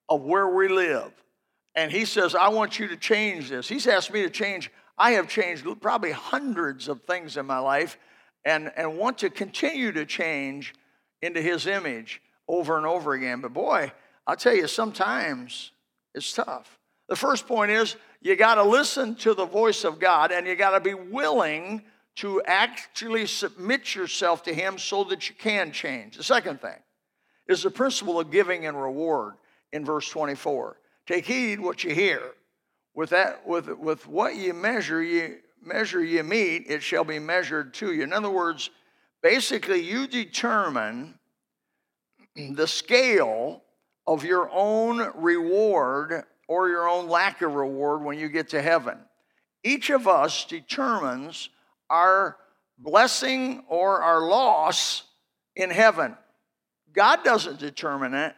of 0.08 0.22
where 0.22 0.49
we 0.49 0.68
live. 0.68 1.12
And 1.75 1.90
He 1.90 2.04
says, 2.04 2.34
I 2.34 2.49
want 2.49 2.78
you 2.78 2.88
to 2.88 2.96
change 2.96 3.49
this. 3.49 3.68
He's 3.68 3.87
asked 3.87 4.12
me 4.12 4.22
to 4.22 4.30
change. 4.30 4.70
I 4.99 5.12
have 5.12 5.28
changed 5.28 5.66
probably 5.80 6.12
hundreds 6.12 6.88
of 6.88 7.02
things 7.02 7.37
in 7.37 7.46
my 7.46 7.58
life 7.58 7.99
and, 8.44 8.72
and 8.76 8.99
want 8.99 9.18
to 9.18 9.30
continue 9.30 9.92
to 9.92 10.04
change 10.04 10.75
into 11.22 11.40
His 11.40 11.66
image 11.66 12.20
over 12.49 12.76
and 12.76 12.87
over 12.87 13.12
again. 13.12 13.40
But 13.40 13.52
boy, 13.52 13.92
I'll 14.26 14.37
tell 14.37 14.54
you, 14.54 14.66
sometimes 14.66 15.72
it's 16.14 16.32
tough. 16.32 16.78
The 17.08 17.16
first 17.16 17.46
point 17.46 17.70
is 17.70 17.96
you 18.20 18.37
got 18.37 18.56
to 18.56 18.62
listen 18.62 19.14
to 19.16 19.34
the 19.34 19.46
voice 19.46 19.84
of 19.84 19.99
God 19.99 20.30
and 20.30 20.46
you 20.46 20.54
got 20.54 20.70
to 20.70 20.80
be 20.80 20.94
willing 20.94 21.82
to 22.21 22.43
actually 22.45 23.25
submit 23.25 23.95
yourself 23.95 24.43
to 24.43 24.53
Him 24.53 24.77
so 24.79 25.05
that 25.05 25.31
you 25.31 25.35
can 25.35 25.73
change. 25.73 26.19
The 26.19 26.23
second 26.23 26.61
thing 26.61 26.77
is 27.49 27.62
the 27.62 27.71
principle 27.71 28.21
of 28.21 28.31
giving 28.31 28.67
and 28.67 28.81
reward 28.81 29.37
in 29.73 29.87
verse 29.87 30.07
24. 30.11 30.77
Take 31.07 31.25
heed 31.25 31.61
what 31.61 31.83
you 31.83 31.95
hear. 31.95 32.21
With 32.95 33.09
that, 33.11 33.47
with, 33.49 33.71
with 33.71 34.07
what 34.07 34.37
you 34.37 34.53
measure, 34.53 35.03
you 35.03 35.39
measure 35.65 36.05
you 36.05 36.23
meet, 36.23 36.67
it 36.69 36.83
shall 36.83 37.05
be 37.05 37.19
measured 37.19 37.73
to 37.75 37.93
you. 37.95 38.03
In 38.03 38.12
other 38.12 38.29
words, 38.29 38.69
basically, 39.23 39.81
you 39.81 40.07
determine 40.07 41.19
the 42.37 42.67
scale 42.67 43.62
of 44.07 44.25
your 44.25 44.50
own 44.53 45.11
reward 45.15 46.25
or 46.49 46.69
your 46.69 46.87
own 46.87 47.09
lack 47.09 47.41
of 47.41 47.55
reward 47.55 48.03
when 48.03 48.19
you 48.19 48.29
get 48.29 48.50
to 48.50 48.61
heaven. 48.61 48.99
Each 49.65 49.89
of 49.89 50.07
us 50.07 50.45
determines 50.45 51.49
our 51.90 52.37
blessing 52.78 53.64
or 53.68 54.02
our 54.02 54.26
loss 54.26 55.02
in 55.54 55.70
heaven. 55.70 56.16
God 56.92 57.23
doesn't 57.23 57.59
determine 57.59 58.14
it, 58.14 58.35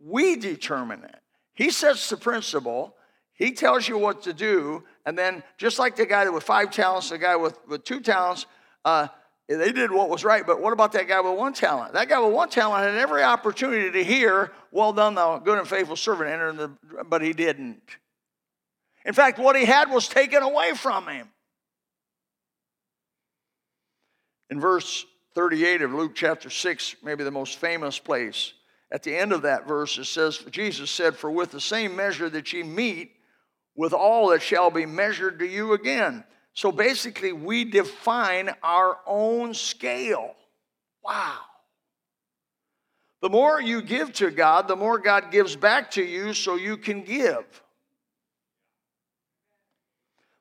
we 0.00 0.36
determine 0.36 1.04
it. 1.04 1.16
He 1.54 1.70
sets 1.70 2.08
the 2.10 2.16
principle, 2.16 2.94
He 3.32 3.52
tells 3.52 3.88
you 3.88 3.98
what 3.98 4.22
to 4.22 4.32
do, 4.32 4.84
and 5.06 5.16
then 5.16 5.42
just 5.56 5.78
like 5.78 5.96
the 5.96 6.06
guy 6.06 6.28
with 6.28 6.44
five 6.44 6.70
talents, 6.70 7.10
the 7.10 7.18
guy 7.18 7.36
with, 7.36 7.58
with 7.66 7.84
two 7.84 8.00
talents, 8.00 8.46
uh, 8.84 9.08
they 9.48 9.72
did 9.72 9.90
what 9.90 10.10
was 10.10 10.24
right, 10.24 10.46
but 10.46 10.60
what 10.60 10.74
about 10.74 10.92
that 10.92 11.08
guy 11.08 11.20
with 11.20 11.38
one 11.38 11.54
talent? 11.54 11.94
That 11.94 12.08
guy 12.08 12.20
with 12.20 12.34
one 12.34 12.50
talent 12.50 12.84
had 12.84 12.96
every 12.96 13.22
opportunity 13.22 13.90
to 13.90 14.04
hear, 14.04 14.52
Well 14.70 14.92
done, 14.92 15.14
thou 15.14 15.38
good 15.38 15.58
and 15.58 15.66
faithful 15.66 15.96
servant, 15.96 16.30
enter 16.30 16.52
the, 16.52 16.70
but 17.08 17.22
he 17.22 17.32
didn't. 17.32 17.80
In 19.06 19.14
fact, 19.14 19.38
what 19.38 19.56
he 19.56 19.64
had 19.64 19.90
was 19.90 20.06
taken 20.06 20.42
away 20.42 20.74
from 20.74 21.08
him. 21.08 21.28
In 24.50 24.60
verse 24.60 25.04
38 25.34 25.82
of 25.82 25.92
Luke 25.92 26.14
chapter 26.14 26.50
6, 26.50 26.96
maybe 27.02 27.24
the 27.24 27.30
most 27.30 27.58
famous 27.58 27.98
place, 27.98 28.54
at 28.90 29.02
the 29.02 29.14
end 29.14 29.32
of 29.32 29.42
that 29.42 29.68
verse, 29.68 29.98
it 29.98 30.06
says, 30.06 30.38
Jesus 30.50 30.90
said, 30.90 31.14
For 31.14 31.30
with 31.30 31.50
the 31.50 31.60
same 31.60 31.94
measure 31.94 32.30
that 32.30 32.52
ye 32.52 32.62
meet, 32.62 33.12
with 33.76 33.92
all 33.92 34.30
it 34.32 34.42
shall 34.42 34.70
be 34.70 34.86
measured 34.86 35.38
to 35.40 35.46
you 35.46 35.74
again. 35.74 36.24
So 36.54 36.72
basically, 36.72 37.32
we 37.32 37.64
define 37.64 38.50
our 38.62 38.98
own 39.06 39.54
scale. 39.54 40.34
Wow. 41.04 41.38
The 43.20 43.28
more 43.28 43.60
you 43.60 43.82
give 43.82 44.12
to 44.14 44.30
God, 44.30 44.66
the 44.66 44.76
more 44.76 44.98
God 44.98 45.30
gives 45.30 45.54
back 45.54 45.92
to 45.92 46.02
you 46.02 46.32
so 46.34 46.56
you 46.56 46.76
can 46.76 47.02
give. 47.02 47.44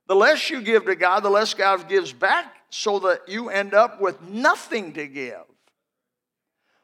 The 0.08 0.15
less 0.15 0.50
you 0.50 0.62
give 0.62 0.86
to 0.86 0.96
God, 0.96 1.22
the 1.22 1.30
less 1.30 1.54
God 1.54 1.89
gives 1.89 2.13
back 2.13 2.57
so 2.69 2.99
that 2.99 3.27
you 3.27 3.49
end 3.49 3.73
up 3.73 4.01
with 4.01 4.21
nothing 4.21 4.93
to 4.93 5.08
give. 5.08 5.43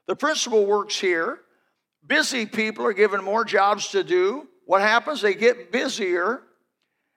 The 0.08 0.16
principle 0.16 0.66
works 0.66 1.00
here. 1.00 1.40
Busy 2.06 2.46
people 2.46 2.86
are 2.86 2.94
given 2.94 3.24
more 3.24 3.46
jobs 3.46 3.90
to 3.90 4.04
do. 4.04 4.48
What 4.66 4.82
happens? 4.82 5.22
They 5.22 5.34
get 5.34 5.72
busier, 5.72 6.42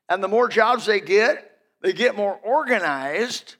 and 0.09 0.22
the 0.22 0.29
more 0.29 0.48
jobs 0.48 0.87
they 0.87 1.00
get, 1.00 1.50
they 1.83 1.92
get 1.92 2.16
more 2.16 2.35
organized. 2.42 3.57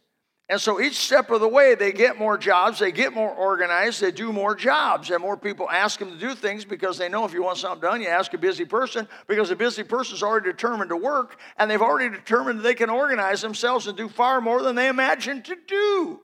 And 0.49 0.61
so 0.61 0.81
each 0.81 0.95
step 0.95 1.31
of 1.31 1.41
the 1.41 1.49
way, 1.49 1.75
they 1.75 1.91
get 1.91 2.19
more 2.19 2.39
jobs, 2.39 2.79
they 2.79 2.93
get 2.93 3.13
more 3.13 3.31
organized, 3.31 4.01
they 4.01 4.13
do 4.13 4.33
more 4.33 4.55
jobs, 4.55 5.11
and 5.11 5.21
more 5.21 5.37
people 5.37 5.69
ask 5.69 5.99
them 5.99 6.13
to 6.13 6.17
do 6.17 6.37
things 6.37 6.65
because 6.65 6.99
they 6.99 7.09
know 7.09 7.25
if 7.25 7.33
you 7.33 7.43
want 7.43 7.59
something 7.59 7.81
done, 7.81 8.01
you 8.01 8.07
ask 8.07 8.33
a 8.33 8.39
busy 8.39 8.65
person 8.65 9.09
because 9.27 9.51
a 9.51 9.57
busy 9.57 9.83
person 9.83 10.15
is 10.15 10.23
already 10.23 10.49
determined 10.49 10.91
to 10.91 10.97
work 10.97 11.41
and 11.59 11.69
they've 11.69 11.83
already 11.83 12.15
determined 12.15 12.61
they 12.61 12.75
can 12.75 12.91
organize 12.91 13.43
themselves 13.43 13.89
and 13.89 13.97
do 13.97 14.09
far 14.09 14.41
more 14.41 14.63
than 14.63 14.77
they 14.77 14.87
imagined 14.87 15.45
to 15.47 15.57
do. 15.67 16.21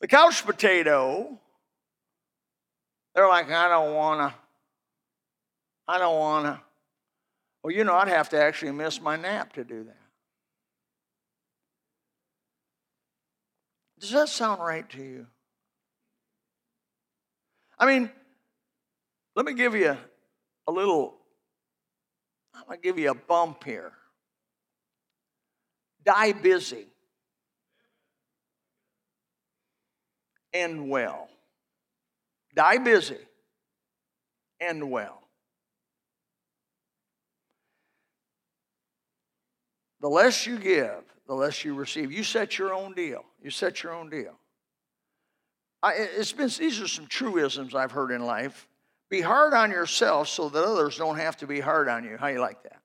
The 0.00 0.08
couch 0.08 0.44
potato, 0.46 1.38
they're 3.14 3.28
like, 3.28 3.50
I 3.50 3.68
don't 3.68 3.94
wanna, 3.94 4.34
I 5.86 5.98
don't 5.98 6.18
wanna. 6.18 6.62
Well, 7.62 7.74
you 7.74 7.84
know, 7.84 7.94
I'd 7.94 8.08
have 8.08 8.30
to 8.30 8.42
actually 8.42 8.72
miss 8.72 9.02
my 9.02 9.16
nap 9.16 9.52
to 9.54 9.64
do 9.64 9.84
that. 9.84 10.05
Does 13.98 14.10
that 14.10 14.28
sound 14.28 14.60
right 14.60 14.88
to 14.90 15.02
you? 15.02 15.26
I 17.78 17.86
mean, 17.86 18.10
let 19.34 19.44
me 19.44 19.54
give 19.54 19.74
you 19.74 19.96
a 20.66 20.72
little, 20.72 21.14
I'm 22.54 22.64
going 22.66 22.78
to 22.78 22.82
give 22.82 22.98
you 22.98 23.10
a 23.10 23.14
bump 23.14 23.64
here. 23.64 23.92
Die 26.04 26.32
busy. 26.32 26.86
End 30.52 30.88
well. 30.88 31.28
Die 32.54 32.78
busy. 32.78 33.18
End 34.60 34.90
well. 34.90 35.22
The 40.00 40.08
less 40.08 40.46
you 40.46 40.58
give, 40.58 41.02
the 41.26 41.34
less 41.34 41.64
you 41.64 41.74
receive. 41.74 42.12
You 42.12 42.22
set 42.22 42.58
your 42.58 42.72
own 42.72 42.94
deal. 42.94 43.24
You 43.42 43.50
set 43.50 43.82
your 43.82 43.92
own 43.92 44.10
deal. 44.10 44.38
I, 45.82 45.92
it's 45.94 46.32
been, 46.32 46.48
these 46.58 46.80
are 46.80 46.88
some 46.88 47.06
truisms 47.06 47.74
I've 47.74 47.92
heard 47.92 48.10
in 48.10 48.24
life. 48.24 48.66
Be 49.08 49.20
hard 49.20 49.54
on 49.54 49.70
yourself 49.70 50.28
so 50.28 50.48
that 50.48 50.64
others 50.64 50.96
don't 50.96 51.18
have 51.18 51.36
to 51.38 51.46
be 51.46 51.60
hard 51.60 51.88
on 51.88 52.04
you. 52.04 52.16
How 52.16 52.28
you 52.28 52.40
like 52.40 52.62
that? 52.64 52.80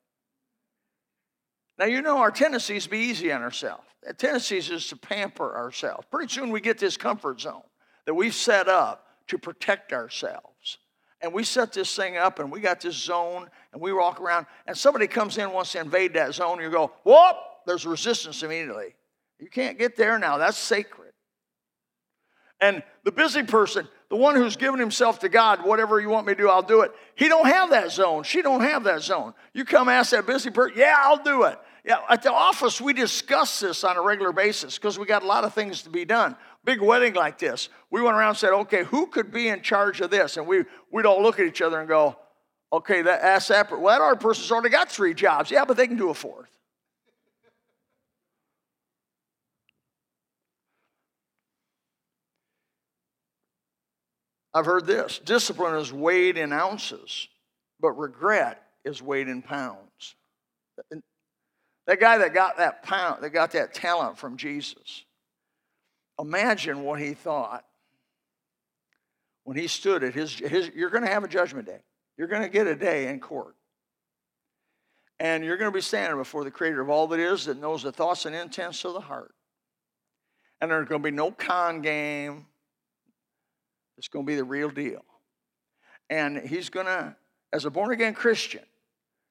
Now, 1.80 1.86
you 1.86 2.01
know 2.01 2.17
our 2.17 2.32
tendency 2.32 2.75
is 2.75 2.84
to 2.84 2.89
be 2.89 2.99
easy 2.99 3.32
on 3.32 3.41
ourselves. 3.41 3.84
The 4.04 4.13
tendency 4.13 4.58
is 4.58 4.88
to 4.88 4.95
pamper 4.95 5.56
ourselves. 5.56 6.06
Pretty 6.12 6.32
soon 6.32 6.51
we 6.51 6.62
get 6.62 6.77
this 6.77 6.97
comfort 6.97 7.41
zone 7.41 7.63
that 8.06 8.13
we've 8.13 8.36
set 8.36 8.67
up 8.67 9.08
to 9.27 9.38
protect 9.38 9.93
ourselves. 9.93 10.77
And 11.21 11.34
we 11.34 11.43
set 11.43 11.71
this 11.71 11.95
thing 11.95 12.17
up 12.17 12.39
and 12.39 12.51
we 12.51 12.60
got 12.60 12.82
this 12.82 12.95
zone 12.95 13.47
and 13.73 13.82
we 13.82 13.93
walk 13.93 14.19
around, 14.19 14.47
and 14.67 14.77
somebody 14.77 15.08
comes 15.08 15.38
in 15.38 15.51
wants 15.51 15.71
to 15.71 15.80
invade 15.80 16.13
that 16.15 16.34
zone, 16.34 16.60
you 16.60 16.69
go, 16.69 16.91
whoop, 17.04 17.36
there's 17.65 17.86
resistance 17.86 18.43
immediately. 18.43 18.95
You 19.39 19.50
can't 19.50 19.78
get 19.78 19.95
there 19.95 20.19
now. 20.19 20.38
That's 20.38 20.58
sacred. 20.58 21.13
And 22.60 22.84
the 23.04 23.12
busy 23.12 23.41
person, 23.41 23.88
the 24.10 24.15
one 24.15 24.36
who's 24.36 24.56
given 24.56 24.80
himself 24.80 25.19
to 25.19 25.30
God, 25.30 25.65
whatever 25.65 26.00
you 26.00 26.10
want 26.10 26.28
me 26.28 26.34
to 26.34 26.38
do, 26.41 26.50
I'll 26.50 26.62
do 26.62 26.82
it. 26.82 26.91
He 27.15 27.28
don't 27.28 27.47
have 27.47 27.71
that 27.71 27.91
zone. 27.91 28.24
She 28.24 28.43
don't 28.43 28.62
have 28.62 28.84
that 28.84 29.02
zone. 29.02 29.34
You 29.54 29.65
come 29.65 29.89
ask 29.89 30.12
that 30.12 30.28
busy 30.28 30.52
person, 30.52 30.78
yeah, 30.78 30.95
I'll 31.00 31.24
do 31.24 31.43
it. 31.43 31.58
Yeah, 31.84 31.97
at 32.08 32.21
the 32.21 32.32
office 32.32 32.80
we 32.80 32.93
discuss 32.93 33.62
this 33.62 33.84
on 33.84 33.97
a 33.97 34.02
regular 34.02 34.32
basis 34.32 34.78
because 34.78 35.00
we 35.00 35.08
got 35.08 35.24
a 35.24 35.26
lot 35.26 35.43
of 35.43 35.56
things 35.56 35.82
to 35.84 35.89
be 35.89 36.06
done. 36.06 36.36
Big 36.63 36.80
wedding 36.80 37.15
like 37.15 37.39
this, 37.39 37.69
we 37.89 38.04
went 38.04 38.15
around 38.15 38.30
and 38.30 38.38
said, 38.38 38.52
okay, 38.52 38.84
who 38.84 39.08
could 39.08 39.32
be 39.32 39.47
in 39.47 39.63
charge 39.63 40.00
of 40.00 40.12
this? 40.12 40.38
And 40.38 40.45
we 40.45 40.65
we'd 40.91 41.08
all 41.08 41.24
look 41.24 41.39
at 41.39 41.47
each 41.47 41.63
other 41.63 41.80
and 41.80 41.89
go, 41.89 42.15
Okay, 42.74 43.02
that 43.02 43.21
ask 43.21 43.50
that 43.50 43.69
well, 43.69 44.00
that 44.00 44.04
other 44.04 44.15
person's 44.15 44.52
already 44.52 44.69
got 44.69 44.89
three 44.89 45.13
jobs. 45.13 45.52
Yeah, 45.52 45.65
but 45.65 45.76
they 45.76 45.88
can 45.88 45.97
do 45.97 46.10
a 46.10 46.13
fourth. 46.13 46.50
I've 54.53 54.65
heard 54.65 54.85
this 54.85 55.19
discipline 55.19 55.75
is 55.75 55.93
weighed 55.93 56.37
in 56.37 56.51
ounces, 56.51 57.27
but 57.79 57.91
regret 57.91 58.61
is 58.83 59.01
weighed 59.01 59.27
in 59.27 59.41
pounds. 59.41 60.15
That 61.87 61.99
guy 61.99 62.17
that 62.19 62.33
got 62.33 62.57
that 62.57 62.83
pound, 62.83 63.23
that 63.23 63.29
got 63.29 63.51
that 63.51 63.73
talent 63.73 64.17
from 64.17 64.37
Jesus, 64.37 65.05
imagine 66.19 66.83
what 66.83 66.99
he 66.99 67.13
thought 67.13 67.65
when 69.43 69.57
he 69.57 69.67
stood 69.67 70.03
at 70.03 70.13
his, 70.13 70.33
his 70.33 70.69
you're 70.75 70.89
going 70.89 71.03
to 71.03 71.09
have 71.09 71.23
a 71.23 71.27
judgment 71.27 71.65
day. 71.65 71.81
You're 72.17 72.27
going 72.27 72.43
to 72.43 72.49
get 72.49 72.67
a 72.67 72.75
day 72.75 73.07
in 73.07 73.19
court. 73.19 73.55
And 75.19 75.43
you're 75.43 75.57
going 75.57 75.71
to 75.71 75.75
be 75.75 75.81
standing 75.81 76.17
before 76.17 76.43
the 76.43 76.51
creator 76.51 76.81
of 76.81 76.89
all 76.89 77.07
that 77.07 77.19
is, 77.19 77.45
that 77.45 77.59
knows 77.59 77.83
the 77.83 77.91
thoughts 77.91 78.25
and 78.25 78.35
intents 78.35 78.83
of 78.85 78.93
the 78.93 78.99
heart. 78.99 79.33
And 80.59 80.69
there's 80.69 80.87
going 80.87 81.01
to 81.01 81.03
be 81.03 81.15
no 81.15 81.31
con 81.31 81.81
game. 81.81 82.45
It's 84.01 84.07
going 84.07 84.25
to 84.25 84.27
be 84.31 84.35
the 84.35 84.43
real 84.43 84.71
deal. 84.71 85.05
And 86.09 86.39
he's 86.39 86.71
going 86.71 86.87
to, 86.87 87.15
as 87.53 87.65
a 87.65 87.69
born 87.69 87.91
again 87.91 88.15
Christian, 88.15 88.63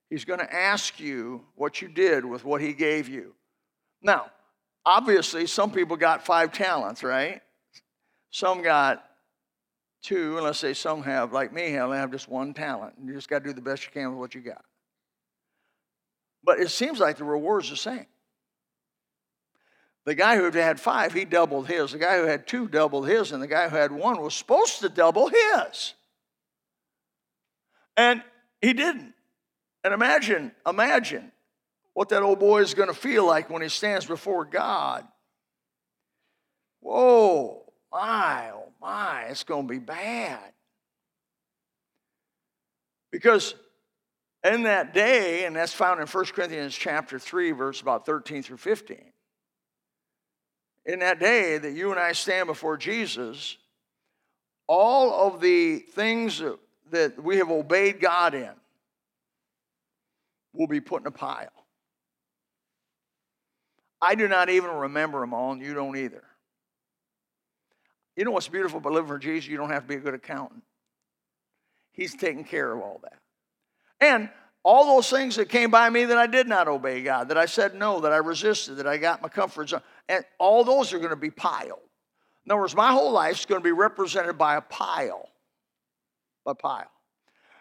he's 0.09 0.25
going 0.25 0.39
to 0.39 0.55
ask 0.55 1.01
you 1.01 1.45
what 1.57 1.83
you 1.83 1.89
did 1.89 2.25
with 2.25 2.45
what 2.45 2.61
he 2.61 2.73
gave 2.73 3.09
you. 3.09 3.35
Now, 4.01 4.31
obviously, 4.87 5.49
some 5.49 5.73
people 5.73 5.97
got 5.97 6.25
five 6.25 6.53
talents, 6.53 7.03
right? 7.03 7.41
Some 8.31 8.63
got 8.63 9.05
two, 10.05 10.37
and 10.37 10.45
let's 10.45 10.61
say 10.61 10.73
some 10.73 11.03
have, 11.03 11.33
like 11.33 11.53
me, 11.53 11.77
only 11.77 11.99
have 11.99 12.13
just 12.13 12.29
one 12.29 12.55
talent. 12.55 12.95
You 13.05 13.13
just 13.13 13.29
got 13.29 13.43
to 13.43 13.49
do 13.49 13.53
the 13.53 13.61
best 13.61 13.85
you 13.85 13.91
can 13.91 14.11
with 14.11 14.21
what 14.21 14.37
you 14.37 14.41
got. 14.41 14.65
But 16.45 16.61
it 16.61 16.71
seems 16.71 17.01
like 17.01 17.17
the 17.17 17.25
reward's 17.25 17.71
the 17.71 17.77
same. 17.77 18.07
The 20.07 20.15
guy 20.15 20.37
who 20.37 20.51
had 20.51 20.81
five, 20.81 21.13
he 21.13 21.25
doubled 21.25 21.69
his. 21.69 21.93
The 21.93 21.99
guy 21.99 22.19
who 22.19 22.27
had 22.27 22.47
two 22.47 22.69
doubled 22.69 23.07
his, 23.07 23.33
and 23.33 23.43
the 23.43 23.47
guy 23.47 23.69
who 23.69 23.77
had 23.77 23.93
one 23.93 24.21
was 24.21 24.35
supposed 24.35 24.81
to 24.81 24.89
double 24.89 25.29
his. 25.29 25.95
And 27.97 28.23
he 28.63 28.73
didn't. 28.73 29.13
And 29.85 29.93
imagine, 29.93 30.53
imagine 30.67 31.33
what 31.93 32.09
that 32.11 32.23
old 32.23 32.39
boy 32.39 32.63
is 32.63 32.75
going 32.75 32.89
to 32.89 32.95
feel 32.95 33.27
like 33.27 33.51
when 33.51 33.63
he 33.63 33.69
stands 33.69 34.07
before 34.07 34.45
God. 34.45 35.07
Whoa, 36.81 37.63
my, 37.93 38.51
oh 38.53 38.73
my, 38.81 39.25
it's 39.25 39.45
going 39.45 39.67
to 39.67 39.73
be 39.73 39.79
bad. 39.79 40.53
Because 43.11 43.55
in 44.45 44.63
that 44.63 44.95
day, 44.95 45.45
and 45.45 45.55
that's 45.55 45.75
found 45.75 46.01
in 46.01 46.07
1 46.07 46.25
Corinthians 46.27 46.75
chapter 46.75 47.19
3, 47.19 47.53
verse 47.53 47.81
about 47.81 48.07
13 48.07 48.43
through 48.43 48.57
15. 48.57 49.10
In 50.87 51.01
that 51.01 51.21
day 51.21 51.59
that 51.59 51.73
you 51.73 51.91
and 51.91 52.01
I 52.01 52.13
stand 52.13 52.47
before 52.47 52.77
Jesus, 52.77 53.57
all 54.67 55.29
of 55.29 55.41
the 55.41 55.79
things 55.79 56.43
that 56.91 57.23
we 57.23 57.37
have 57.37 57.51
obeyed 57.51 58.01
God 58.01 58.35
in 58.35 58.51
will 60.53 60.67
be 60.67 60.81
put 60.81 61.03
in 61.03 61.07
a 61.07 61.13
pile. 61.13 61.49
I 64.03 64.15
do 64.15 64.29
not 64.29 64.49
even 64.49 64.71
remember 64.71 65.21
them 65.21 65.35
all, 65.35 65.53
and 65.53 65.61
you 65.61 65.75
don't 65.75 65.97
either. 65.97 66.25
You 68.17 68.25
know 68.25 68.31
what's 68.31 68.49
beautiful 68.49 68.79
about 68.79 68.93
living 68.93 69.09
for 69.09 69.19
Jesus? 69.19 69.49
You 69.49 69.57
don't 69.57 69.71
have 69.71 69.83
to 69.83 69.89
be 69.89 69.95
a 69.97 70.01
good 70.01 70.15
accountant. 70.15 70.63
He's 71.93 72.15
taking 72.15 72.45
care 72.45 72.73
of 72.73 72.81
all 72.81 73.01
that. 73.03 73.19
And 74.01 74.31
all 74.63 74.97
those 74.97 75.09
things 75.09 75.37
that 75.37 75.49
came 75.49 75.71
by 75.71 75.89
me 75.89 76.05
that 76.05 76.19
I 76.19 76.27
did 76.27 76.47
not 76.47 76.69
obey 76.69 77.03
God, 77.03 77.29
that 77.29 77.39
I 77.39 77.47
said 77.47 77.75
no, 77.75 78.01
that 78.01 78.13
I 78.13 78.19
resisted, 78.19 78.77
that 78.77 78.87
I 78.87 78.97
got 78.97 79.23
my 79.23 79.29
comfort 79.29 79.71
zone, 79.71 79.81
and 80.11 80.25
all 80.39 80.65
those 80.65 80.93
are 80.93 80.99
going 80.99 81.11
to 81.11 81.17
be 81.17 81.31
piled. 81.31 81.79
In 82.45 82.51
other 82.51 82.61
words, 82.61 82.75
my 82.75 82.91
whole 82.91 83.13
life 83.13 83.39
is 83.39 83.47
going 83.47 83.61
to 83.61 83.65
be 83.65 83.73
represented 83.73 84.37
by 84.37 84.57
a 84.57 84.61
pile. 84.61 85.29
A 86.45 86.55
pile. 86.55 86.91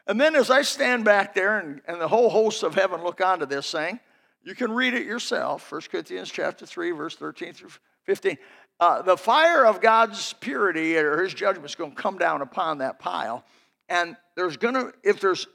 And 0.08 0.20
then 0.20 0.36
as 0.36 0.50
I 0.50 0.64
stand 0.64 1.06
back 1.06 1.36
there 1.36 1.60
and, 1.60 1.80
and 1.88 2.02
the 2.02 2.08
whole 2.08 2.30
hosts 2.30 2.64
of 2.64 2.74
heaven 2.74 3.04
look 3.04 3.22
onto 3.22 3.46
this 3.46 3.72
thing, 3.72 4.00
you 4.44 4.56
can 4.56 4.72
read 4.72 4.96
it 4.96 5.06
yourself, 5.06 5.72
1 5.72 5.82
Corinthians 5.92 6.32
chapter 6.32 6.66
3, 6.66 6.92
verse 6.92 7.16
13 7.16 7.54
through 7.54 7.70
15. 8.06 8.38
Uh, 8.80 9.04
the 9.04 9.18
fire 9.18 9.68
of 9.68 9.80
God's 9.80 10.34
purity 10.40 10.98
or 10.98 11.22
his 11.22 11.36
judgment 11.36 11.70
is 11.70 11.76
going 11.76 11.92
to 11.92 12.02
come 12.02 12.18
down 12.18 12.42
upon 12.42 12.80
that 12.80 12.98
pile. 12.98 13.46
And 13.90 14.18
there's 14.36 14.58
going 14.58 14.74
to, 14.74 14.92
if 15.04 15.22
there's 15.22 15.46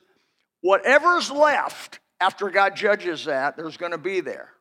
whatever's 0.61 1.29
left 1.29 1.99
after 2.21 2.51
God 2.51 2.77
judges 2.77 3.25
that, 3.25 3.57
there's 3.57 3.77
going 3.77 3.93
to 3.93 3.99
be 3.99 4.21
there. 4.21 4.54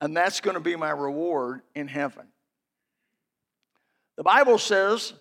And 0.00 0.16
that's 0.16 0.40
going 0.40 0.54
to 0.54 0.60
be 0.60 0.76
my 0.76 0.90
reward 0.90 1.62
in 1.74 1.88
heaven. 1.88 2.26
The 4.16 4.22
Bible 4.22 4.58
says 4.58 5.12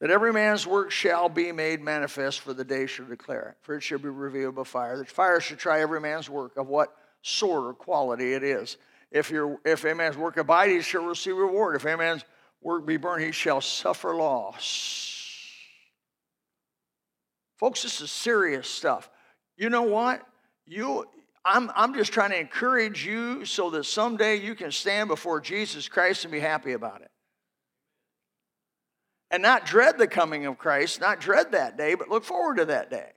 that 0.00 0.10
every 0.10 0.32
man's 0.32 0.66
work 0.66 0.90
shall 0.90 1.28
be 1.28 1.52
made 1.52 1.80
manifest, 1.80 2.40
for 2.40 2.54
the 2.54 2.64
day 2.64 2.86
shall 2.86 3.06
declare 3.06 3.50
it, 3.50 3.64
for 3.64 3.76
it 3.76 3.82
shall 3.82 3.98
be 3.98 4.08
revealed 4.08 4.54
by 4.54 4.64
fire. 4.64 4.96
The 4.96 5.04
fire 5.04 5.40
shall 5.40 5.56
try 5.56 5.82
every 5.82 6.00
man's 6.00 6.28
work 6.28 6.56
of 6.56 6.68
what 6.68 6.96
sort 7.22 7.64
or 7.64 7.74
quality 7.74 8.32
it 8.32 8.42
is. 8.42 8.76
If, 9.10 9.32
if 9.64 9.84
a 9.84 9.94
man's 9.94 10.16
work 10.16 10.36
abide, 10.36 10.70
he 10.70 10.80
shall 10.80 11.04
receive 11.04 11.36
reward. 11.36 11.76
If 11.76 11.84
a 11.84 11.96
man's 11.96 12.24
work 12.62 12.86
be 12.86 12.96
burned, 12.96 13.24
he 13.24 13.32
shall 13.32 13.60
suffer 13.60 14.14
loss. 14.14 15.16
Folks, 17.58 17.82
this 17.82 18.00
is 18.00 18.10
serious 18.10 18.68
stuff. 18.68 19.10
You 19.56 19.68
know 19.68 19.82
what? 19.82 20.22
You, 20.66 21.06
I'm, 21.44 21.70
I'm 21.74 21.94
just 21.94 22.12
trying 22.12 22.30
to 22.30 22.38
encourage 22.38 23.04
you 23.04 23.44
so 23.44 23.70
that 23.70 23.84
someday 23.84 24.36
you 24.36 24.54
can 24.54 24.70
stand 24.70 25.08
before 25.08 25.40
Jesus 25.40 25.88
Christ 25.88 26.24
and 26.24 26.32
be 26.32 26.40
happy 26.40 26.72
about 26.72 27.00
it. 27.00 27.10
And 29.30 29.42
not 29.42 29.64
dread 29.64 29.96
the 29.96 30.08
coming 30.08 30.46
of 30.46 30.58
Christ, 30.58 31.00
not 31.00 31.20
dread 31.20 31.52
that 31.52 31.78
day, 31.78 31.94
but 31.94 32.08
look 32.08 32.24
forward 32.24 32.58
to 32.58 32.64
that 32.66 32.90
day. 32.90 33.10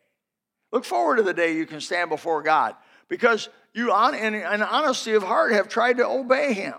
Look 0.71 0.86
forward 0.86 1.17
to 1.17 1.23
the 1.23 1.33
day 1.33 1.55
you 1.55 1.65
can 1.65 1.81
stand 1.81 2.09
before 2.09 2.41
God 2.43 2.75
because 3.09 3.49
you, 3.73 3.93
in, 4.13 4.36
in 4.36 4.62
honesty 4.62 5.13
of 5.13 5.23
heart, 5.23 5.51
have 5.51 5.67
tried 5.67 5.97
to 5.97 6.07
obey 6.07 6.53
Him. 6.53 6.75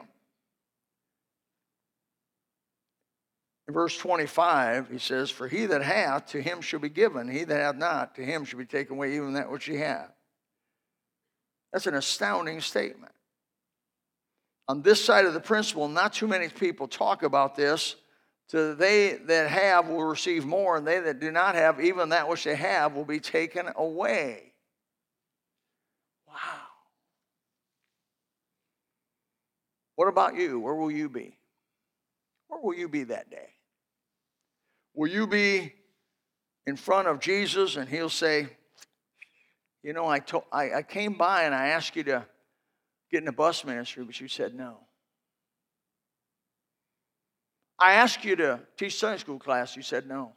In 3.66 3.74
verse 3.74 3.96
25, 3.96 4.90
he 4.90 4.98
says, 4.98 5.30
For 5.30 5.48
he 5.48 5.66
that 5.66 5.82
hath, 5.82 6.26
to 6.26 6.42
him 6.42 6.60
shall 6.60 6.80
be 6.80 6.90
given. 6.90 7.28
He 7.28 7.44
that 7.44 7.56
hath 7.56 7.76
not, 7.76 8.14
to 8.16 8.22
him 8.22 8.44
shall 8.44 8.58
be 8.58 8.66
taken 8.66 8.96
away 8.96 9.16
even 9.16 9.32
that 9.34 9.50
which 9.50 9.64
he 9.64 9.76
hath. 9.76 10.13
That's 11.74 11.88
an 11.88 11.96
astounding 11.96 12.60
statement. 12.60 13.10
On 14.68 14.80
this 14.80 15.04
side 15.04 15.24
of 15.24 15.34
the 15.34 15.40
principle, 15.40 15.88
not 15.88 16.12
too 16.12 16.28
many 16.28 16.48
people 16.48 16.86
talk 16.86 17.24
about 17.24 17.56
this. 17.56 17.96
So 18.46 18.76
they 18.76 19.14
that 19.26 19.50
have 19.50 19.88
will 19.88 20.04
receive 20.04 20.46
more, 20.46 20.76
and 20.76 20.86
they 20.86 21.00
that 21.00 21.18
do 21.18 21.32
not 21.32 21.56
have, 21.56 21.80
even 21.80 22.10
that 22.10 22.28
which 22.28 22.44
they 22.44 22.54
have, 22.54 22.94
will 22.94 23.04
be 23.04 23.18
taken 23.18 23.68
away. 23.74 24.52
Wow. 26.28 26.34
What 29.96 30.06
about 30.06 30.36
you? 30.36 30.60
Where 30.60 30.76
will 30.76 30.92
you 30.92 31.08
be? 31.08 31.36
Where 32.46 32.60
will 32.60 32.74
you 32.74 32.88
be 32.88 33.02
that 33.04 33.30
day? 33.30 33.48
Will 34.94 35.10
you 35.10 35.26
be 35.26 35.74
in 36.68 36.76
front 36.76 37.08
of 37.08 37.18
Jesus 37.18 37.74
and 37.74 37.88
he'll 37.88 38.08
say, 38.08 38.48
You 39.84 39.92
know, 39.92 40.06
I, 40.06 40.18
told, 40.18 40.44
I, 40.50 40.72
I 40.72 40.82
came 40.82 41.12
by 41.12 41.42
and 41.42 41.54
I 41.54 41.68
asked 41.68 41.94
you 41.94 42.04
to 42.04 42.24
get 43.10 43.18
in 43.18 43.26
the 43.26 43.32
bus 43.32 43.66
ministry, 43.66 44.02
but 44.02 44.18
you 44.18 44.28
said 44.28 44.54
no. 44.54 44.78
I 47.78 47.92
asked 47.92 48.24
you 48.24 48.34
to 48.36 48.60
teach 48.78 48.98
Sunday 48.98 49.18
school 49.18 49.38
class, 49.38 49.76
you 49.76 49.82
said 49.82 50.08
no. 50.08 50.32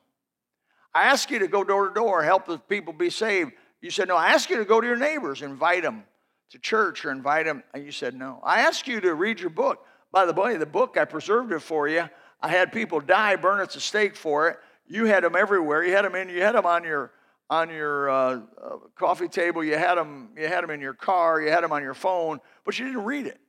I 0.93 1.03
asked 1.03 1.31
you 1.31 1.39
to 1.39 1.47
go 1.47 1.63
door 1.63 1.88
to 1.88 1.93
door, 1.93 2.23
help 2.23 2.45
the 2.45 2.57
people 2.57 2.91
be 2.91 3.10
saved. 3.10 3.53
You 3.79 3.89
said 3.89 4.10
no. 4.10 4.17
I 4.17 4.33
asked 4.33 4.49
you 4.49 4.57
to 4.57 4.65
go 4.65 4.81
to 4.81 4.88
your 4.88 4.97
neighbors, 4.97 5.41
invite 5.41 5.83
them 5.83 6.03
to 6.49 6.60
church 6.60 7.05
or 7.05 7.12
invite 7.12 7.45
them, 7.45 7.63
and 7.73 7.86
you 7.86 7.91
said 7.93 8.15
no. 8.15 8.41
I 8.43 8.62
asked 8.62 8.86
you 8.86 8.99
to 8.99 9.13
read 9.13 9.39
your 9.39 9.49
book. 9.49 9.86
By 10.12 10.25
the 10.25 10.33
way, 10.33 10.57
the 10.57 10.65
book, 10.65 10.97
I 10.97 11.05
preserved 11.05 11.53
it 11.53 11.62
for 11.62 11.88
you. 11.88 12.10
I 12.41 12.49
had 12.49 12.73
people 12.73 12.99
die, 12.99 13.38
burn 13.38 13.62
at 13.62 13.71
the 13.71 13.79
stake 13.79 14.17
for 14.17 14.49
it. 14.49 14.57
You 14.88 15.05
had 15.05 15.23
them 15.23 15.38
everywhere. 15.38 15.86
You 15.86 15.93
had 15.93 16.03
them 16.03 16.15
in. 16.15 16.27
You 16.27 16.41
had 16.41 16.55
them 16.55 16.65
on 16.65 16.83
your 16.83 17.12
on 17.49 17.69
your 17.69 18.10
uh, 18.10 18.39
uh, 18.62 18.77
coffee 18.95 19.27
table. 19.27 19.63
You 19.63 19.77
had 19.77 19.95
them. 19.95 20.29
You 20.38 20.47
had 20.47 20.63
them 20.63 20.71
in 20.71 20.81
your 20.81 20.93
car. 20.93 21.41
You 21.41 21.49
had 21.49 21.63
them 21.63 21.71
on 21.71 21.81
your 21.81 21.93
phone, 21.93 22.39
but 22.65 22.77
you 22.77 22.86
didn't 22.86 23.05
read 23.05 23.27
it. 23.27 23.39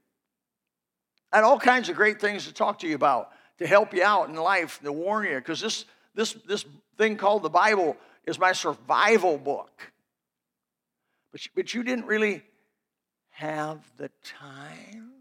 I 1.33 1.39
had 1.39 1.45
all 1.45 1.59
kinds 1.59 1.89
of 1.89 1.97
great 1.97 2.21
things 2.21 2.47
to 2.47 2.55
talk 2.55 2.79
to 2.81 2.89
you 2.89 2.95
about 2.95 3.31
to 3.59 3.67
help 3.67 3.93
you 3.93 4.03
out 4.03 4.29
in 4.29 4.37
life, 4.37 4.81
to 4.83 4.93
warn 4.93 5.27
you, 5.27 5.37
because 5.37 5.61
this 5.61 5.85
this 6.15 6.35
this 6.47 6.65
thing 6.97 7.17
called 7.17 7.43
the 7.43 7.51
Bible 7.51 7.97
is 8.25 8.39
my 8.39 8.53
survival 8.53 9.39
book. 9.39 9.93
But 11.33 11.45
you, 11.45 11.51
but 11.55 11.75
you 11.75 11.83
didn't 11.83 12.07
really 12.07 12.43
have 13.31 13.81
the 13.97 14.11
time, 14.25 15.13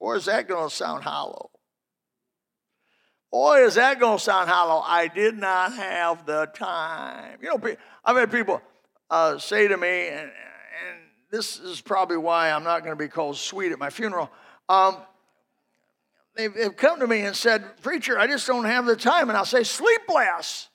or 0.00 0.16
is 0.16 0.24
that 0.24 0.48
going 0.48 0.68
to 0.68 0.74
sound 0.74 1.04
hollow? 1.04 1.50
Boy, 3.32 3.64
is 3.64 3.76
that 3.76 3.98
going 3.98 4.18
to 4.18 4.22
sound 4.22 4.50
hollow. 4.50 4.82
I 4.84 5.08
did 5.08 5.38
not 5.38 5.72
have 5.72 6.26
the 6.26 6.50
time. 6.54 7.38
You 7.40 7.48
know, 7.48 7.76
I've 8.04 8.16
had 8.16 8.30
people 8.30 8.60
uh, 9.10 9.38
say 9.38 9.68
to 9.68 9.76
me, 9.76 10.08
and, 10.08 10.20
and, 10.20 10.30
this 11.30 11.58
is 11.58 11.80
probably 11.80 12.18
why 12.18 12.50
I'm 12.50 12.62
not 12.62 12.80
going 12.84 12.92
to 12.92 13.02
be 13.02 13.08
called 13.08 13.38
sweet 13.38 13.72
at 13.72 13.78
my 13.78 13.88
funeral. 13.88 14.30
Um, 14.68 14.98
they've, 16.36 16.52
they've 16.52 16.76
come 16.76 17.00
to 17.00 17.06
me 17.06 17.22
and 17.22 17.34
said, 17.34 17.64
Preacher, 17.82 18.18
I 18.18 18.26
just 18.26 18.46
don't 18.46 18.66
have 18.66 18.84
the 18.84 18.96
time. 18.96 19.30
And 19.30 19.38
I'll 19.38 19.46
say, 19.46 19.62
Sleep 19.62 20.02
less. 20.10 20.68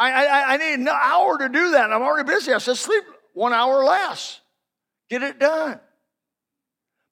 I, 0.00 0.26
I, 0.26 0.54
I 0.54 0.56
need 0.56 0.80
an 0.80 0.88
hour 0.88 1.38
to 1.38 1.48
do 1.48 1.70
that. 1.70 1.92
I'm 1.92 2.02
already 2.02 2.26
busy. 2.26 2.52
I 2.52 2.58
said, 2.58 2.76
Sleep 2.76 3.04
one 3.34 3.52
hour 3.52 3.84
less. 3.84 4.40
Get 5.08 5.22
it 5.22 5.38
done. 5.38 5.78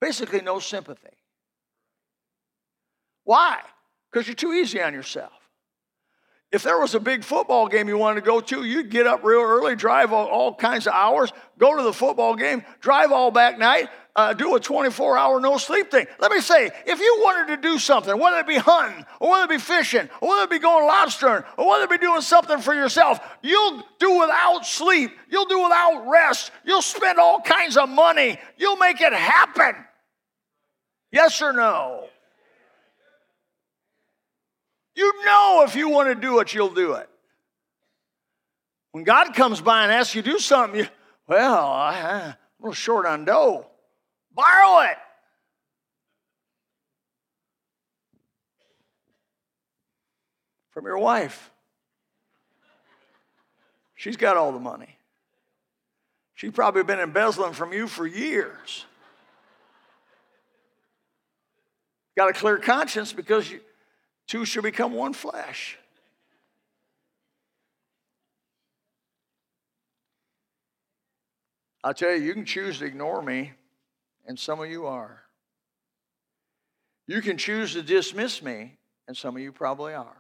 Basically, 0.01 0.41
no 0.41 0.59
sympathy. 0.59 1.17
Why? 3.25 3.61
Because 4.11 4.29
you're 4.29 4.35
too 4.35 4.53
easy 4.53 4.81
on 4.81 4.95
yourself. 4.95 5.33
If 6.53 6.63
there 6.63 6.79
was 6.79 6.95
a 6.95 7.01
big 7.01 7.25
football 7.25 7.67
game 7.67 7.89
you 7.89 7.99
wanted 7.99 8.21
to 8.21 8.27
go 8.27 8.41
to, 8.41 8.65
you'd 8.65 8.89
get 8.89 9.09
up 9.09 9.25
real 9.25 9.41
early, 9.41 9.75
drive 9.75 10.13
all, 10.13 10.29
all 10.29 10.55
kinds 10.55 10.87
of 10.87 10.93
hours, 10.93 11.33
go 11.59 11.77
to 11.77 11.83
the 11.83 11.93
football 11.93 12.37
game, 12.37 12.63
drive 12.81 13.11
all 13.11 13.33
back 13.33 13.59
night, 13.59 13.89
uh, 14.15 14.33
do 14.33 14.55
a 14.55 14.61
24 14.61 15.19
hour 15.19 15.41
no 15.41 15.59
sleep 15.59 15.91
thing. 15.91 16.07
Let 16.21 16.31
me 16.31 16.41
say, 16.41 16.71
if 16.87 17.01
you 17.01 17.19
wanted 17.23 17.57
to 17.57 17.61
do 17.61 17.79
something, 17.79 18.17
whether 18.17 18.39
it 18.39 18.47
be 18.47 18.55
hunting, 18.57 19.05
or 19.19 19.33
whether 19.33 19.53
it 19.53 19.57
be 19.57 19.59
fishing, 19.59 20.09
or 20.21 20.29
whether 20.29 20.45
it 20.45 20.51
be 20.51 20.61
going 20.61 20.89
lobstering, 20.89 21.45
or 21.59 21.69
whether 21.69 21.85
it 21.85 21.91
be 21.91 21.99
doing 21.99 22.21
something 22.21 22.61
for 22.61 22.73
yourself, 22.73 23.19
you'll 23.43 23.83
do 23.99 24.21
without 24.21 24.65
sleep, 24.65 25.11
you'll 25.29 25.47
do 25.47 25.61
without 25.61 26.09
rest, 26.09 26.53
you'll 26.65 26.83
spend 26.83 27.19
all 27.19 27.41
kinds 27.41 27.77
of 27.77 27.89
money, 27.89 28.39
you'll 28.57 28.77
make 28.77 29.01
it 29.01 29.13
happen. 29.13 29.75
Yes 31.11 31.43
or 31.43 31.53
no? 31.53 32.07
You 34.94 35.24
know 35.24 35.64
if 35.66 35.74
you 35.74 35.88
want 35.88 36.09
to 36.09 36.14
do 36.14 36.38
it, 36.40 36.54
you'll 36.54 36.68
do 36.68 36.94
it. 36.94 37.09
When 38.92 39.02
God 39.02 39.35
comes 39.35 39.61
by 39.61 39.83
and 39.83 39.92
asks 39.92 40.14
you 40.14 40.22
to 40.22 40.30
do 40.30 40.38
something, 40.38 40.80
you, 40.80 40.87
well, 41.26 41.66
I, 41.66 41.98
am 41.98 42.20
a 42.30 42.37
little 42.61 42.74
short 42.74 43.07
on 43.07 43.24
dough. 43.24 43.66
Borrow 44.33 44.80
it. 44.83 44.96
From 50.70 50.85
your 50.85 50.98
wife. 50.98 51.50
She's 53.96 54.16
got 54.16 54.37
all 54.37 54.52
the 54.52 54.61
money. 54.61 54.98
She's 56.35 56.52
probably 56.52 56.83
been 56.83 57.00
embezzling 57.00 57.52
from 57.52 57.72
you 57.72 57.87
for 57.87 58.07
years. 58.07 58.85
Got 62.16 62.30
a 62.30 62.33
clear 62.33 62.59
conscience 62.59 63.12
because 63.12 63.50
you, 63.50 63.61
two 64.27 64.45
shall 64.45 64.63
become 64.63 64.93
one 64.93 65.13
flesh. 65.13 65.79
I'll 71.83 71.95
tell 71.95 72.11
you, 72.11 72.23
you 72.23 72.33
can 72.33 72.47
choose 72.47 72.79
to 72.79 72.87
ignore 72.87 73.21
me, 73.21 73.53
and 74.27 74.39
some 74.39 74.61
of 74.61 74.71
you 74.71 74.87
are. 74.87 75.21
You 77.07 77.21
can 77.21 77.37
choose 77.37 77.75
to 77.75 77.83
dismiss 77.83 78.43
me, 78.43 78.79
and 79.07 79.15
some 79.15 79.37
of 79.37 79.43
you 79.43 79.53
probably 79.53 79.93
are. 79.93 80.17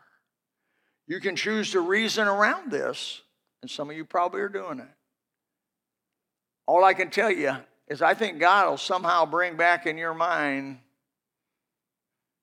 You 1.06 1.20
can 1.20 1.36
choose 1.36 1.70
to 1.72 1.80
reason 1.80 2.28
around 2.28 2.70
this, 2.70 3.22
and 3.62 3.70
some 3.70 3.88
of 3.88 3.96
you 3.96 4.04
probably 4.04 4.42
are 4.42 4.48
doing 4.50 4.78
it. 4.78 4.88
All 6.66 6.84
I 6.84 6.92
can 6.92 7.10
tell 7.10 7.30
you 7.30 7.56
is 7.88 8.02
I 8.02 8.12
think 8.12 8.38
God 8.38 8.68
will 8.68 8.76
somehow 8.76 9.24
bring 9.24 9.56
back 9.56 9.86
in 9.86 9.96
your 9.96 10.14
mind 10.14 10.78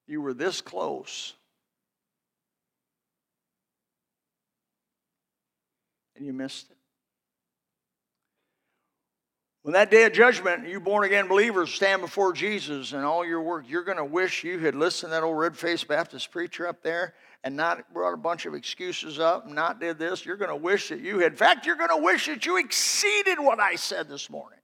you 0.07 0.21
were 0.21 0.33
this 0.33 0.61
close 0.61 1.33
and 6.21 6.27
you 6.27 6.33
missed 6.33 6.69
it. 6.69 6.77
When 9.63 9.73
that 9.73 9.89
day 9.89 10.03
of 10.03 10.13
judgment, 10.13 10.67
you 10.67 10.79
born 10.79 11.03
again 11.03 11.27
believers 11.27 11.73
stand 11.73 12.01
before 12.01 12.31
Jesus 12.31 12.93
and 12.93 13.03
all 13.03 13.25
your 13.25 13.41
work, 13.41 13.65
you're 13.67 13.83
going 13.83 13.97
to 13.97 14.05
wish 14.05 14.43
you 14.43 14.59
had 14.59 14.75
listened 14.75 15.09
to 15.09 15.15
that 15.15 15.23
old 15.23 15.37
red 15.39 15.57
faced 15.57 15.87
Baptist 15.87 16.29
preacher 16.29 16.67
up 16.67 16.83
there 16.83 17.15
and 17.43 17.55
not 17.55 17.91
brought 17.91 18.13
a 18.13 18.17
bunch 18.17 18.45
of 18.45 18.53
excuses 18.53 19.19
up 19.19 19.47
and 19.47 19.55
not 19.55 19.79
did 19.79 19.97
this. 19.97 20.23
You're 20.23 20.37
going 20.37 20.51
to 20.51 20.55
wish 20.55 20.89
that 20.89 20.99
you 20.99 21.17
had, 21.17 21.31
in 21.31 21.37
fact, 21.37 21.65
you're 21.65 21.75
going 21.75 21.89
to 21.89 22.03
wish 22.03 22.27
that 22.27 22.45
you 22.45 22.57
exceeded 22.57 23.39
what 23.39 23.59
I 23.59 23.75
said 23.75 24.07
this 24.07 24.29
morning. 24.29 24.59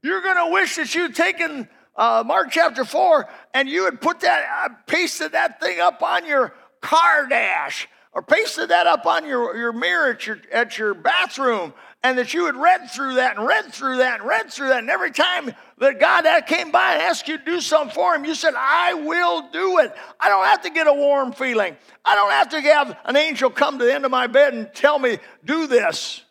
You're 0.00 0.22
going 0.22 0.48
to 0.48 0.52
wish 0.52 0.76
that 0.76 0.94
you'd 0.94 1.16
taken 1.16 1.68
uh, 1.96 2.22
Mark 2.24 2.52
chapter 2.52 2.84
4 2.84 3.28
and 3.52 3.68
you 3.68 3.84
had 3.86 4.00
put 4.00 4.20
that, 4.20 4.44
uh, 4.64 4.74
pasted 4.86 5.32
that 5.32 5.60
thing 5.60 5.80
up 5.80 6.02
on 6.02 6.24
your 6.24 6.54
car 6.80 7.26
dash 7.28 7.88
or 8.12 8.22
pasted 8.22 8.70
that 8.70 8.86
up 8.86 9.06
on 9.06 9.24
your, 9.24 9.56
your 9.56 9.72
mirror 9.72 10.10
at 10.10 10.26
your, 10.26 10.40
at 10.52 10.78
your 10.78 10.94
bathroom 10.94 11.72
and 12.02 12.18
that 12.18 12.34
you 12.34 12.46
had 12.46 12.56
read 12.56 12.90
through 12.90 13.14
that 13.14 13.36
and 13.36 13.46
read 13.46 13.72
through 13.72 13.98
that 13.98 14.20
and 14.20 14.28
read 14.28 14.50
through 14.50 14.68
that. 14.68 14.78
And 14.78 14.90
every 14.90 15.12
time 15.12 15.54
that 15.78 16.00
God 16.00 16.24
came 16.46 16.72
by 16.72 16.94
and 16.94 17.02
asked 17.02 17.28
you 17.28 17.38
to 17.38 17.44
do 17.44 17.60
something 17.60 17.94
for 17.94 18.14
him, 18.14 18.24
you 18.24 18.34
said, 18.34 18.54
I 18.56 18.94
will 18.94 19.50
do 19.50 19.78
it. 19.78 19.94
I 20.18 20.28
don't 20.28 20.44
have 20.44 20.62
to 20.62 20.70
get 20.70 20.86
a 20.86 20.92
warm 20.92 21.32
feeling. 21.32 21.76
I 22.04 22.14
don't 22.14 22.30
have 22.30 22.48
to 22.50 22.60
have 22.60 22.98
an 23.04 23.16
angel 23.16 23.50
come 23.50 23.78
to 23.78 23.84
the 23.84 23.94
end 23.94 24.04
of 24.04 24.10
my 24.10 24.26
bed 24.26 24.54
and 24.54 24.72
tell 24.74 24.98
me, 24.98 25.18
do 25.44 25.66
this. 25.66 26.22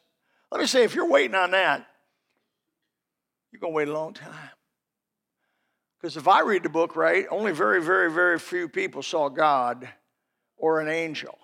Let 0.52 0.60
me 0.60 0.68
say, 0.68 0.84
if 0.84 0.96
you're 0.96 1.10
waiting 1.10 1.36
on 1.36 1.52
that, 1.52 1.86
you're 3.52 3.62
going 3.62 3.74
to 3.74 3.76
wait 3.76 3.88
a 3.88 3.94
long 3.94 4.14
time. 4.14 4.34
Because 6.02 6.18
if 6.18 6.28
I 6.28 6.42
read 6.42 6.64
the 6.64 6.70
book 6.70 6.96
right, 6.96 7.26
only 7.30 7.52
very, 7.52 7.82
very, 7.82 8.12
very 8.12 8.40
few 8.40 8.68
people 8.70 9.04
saw 9.04 9.30
God 9.30 9.88
or 10.58 10.80
an 10.80 10.88
angel. 10.88 11.38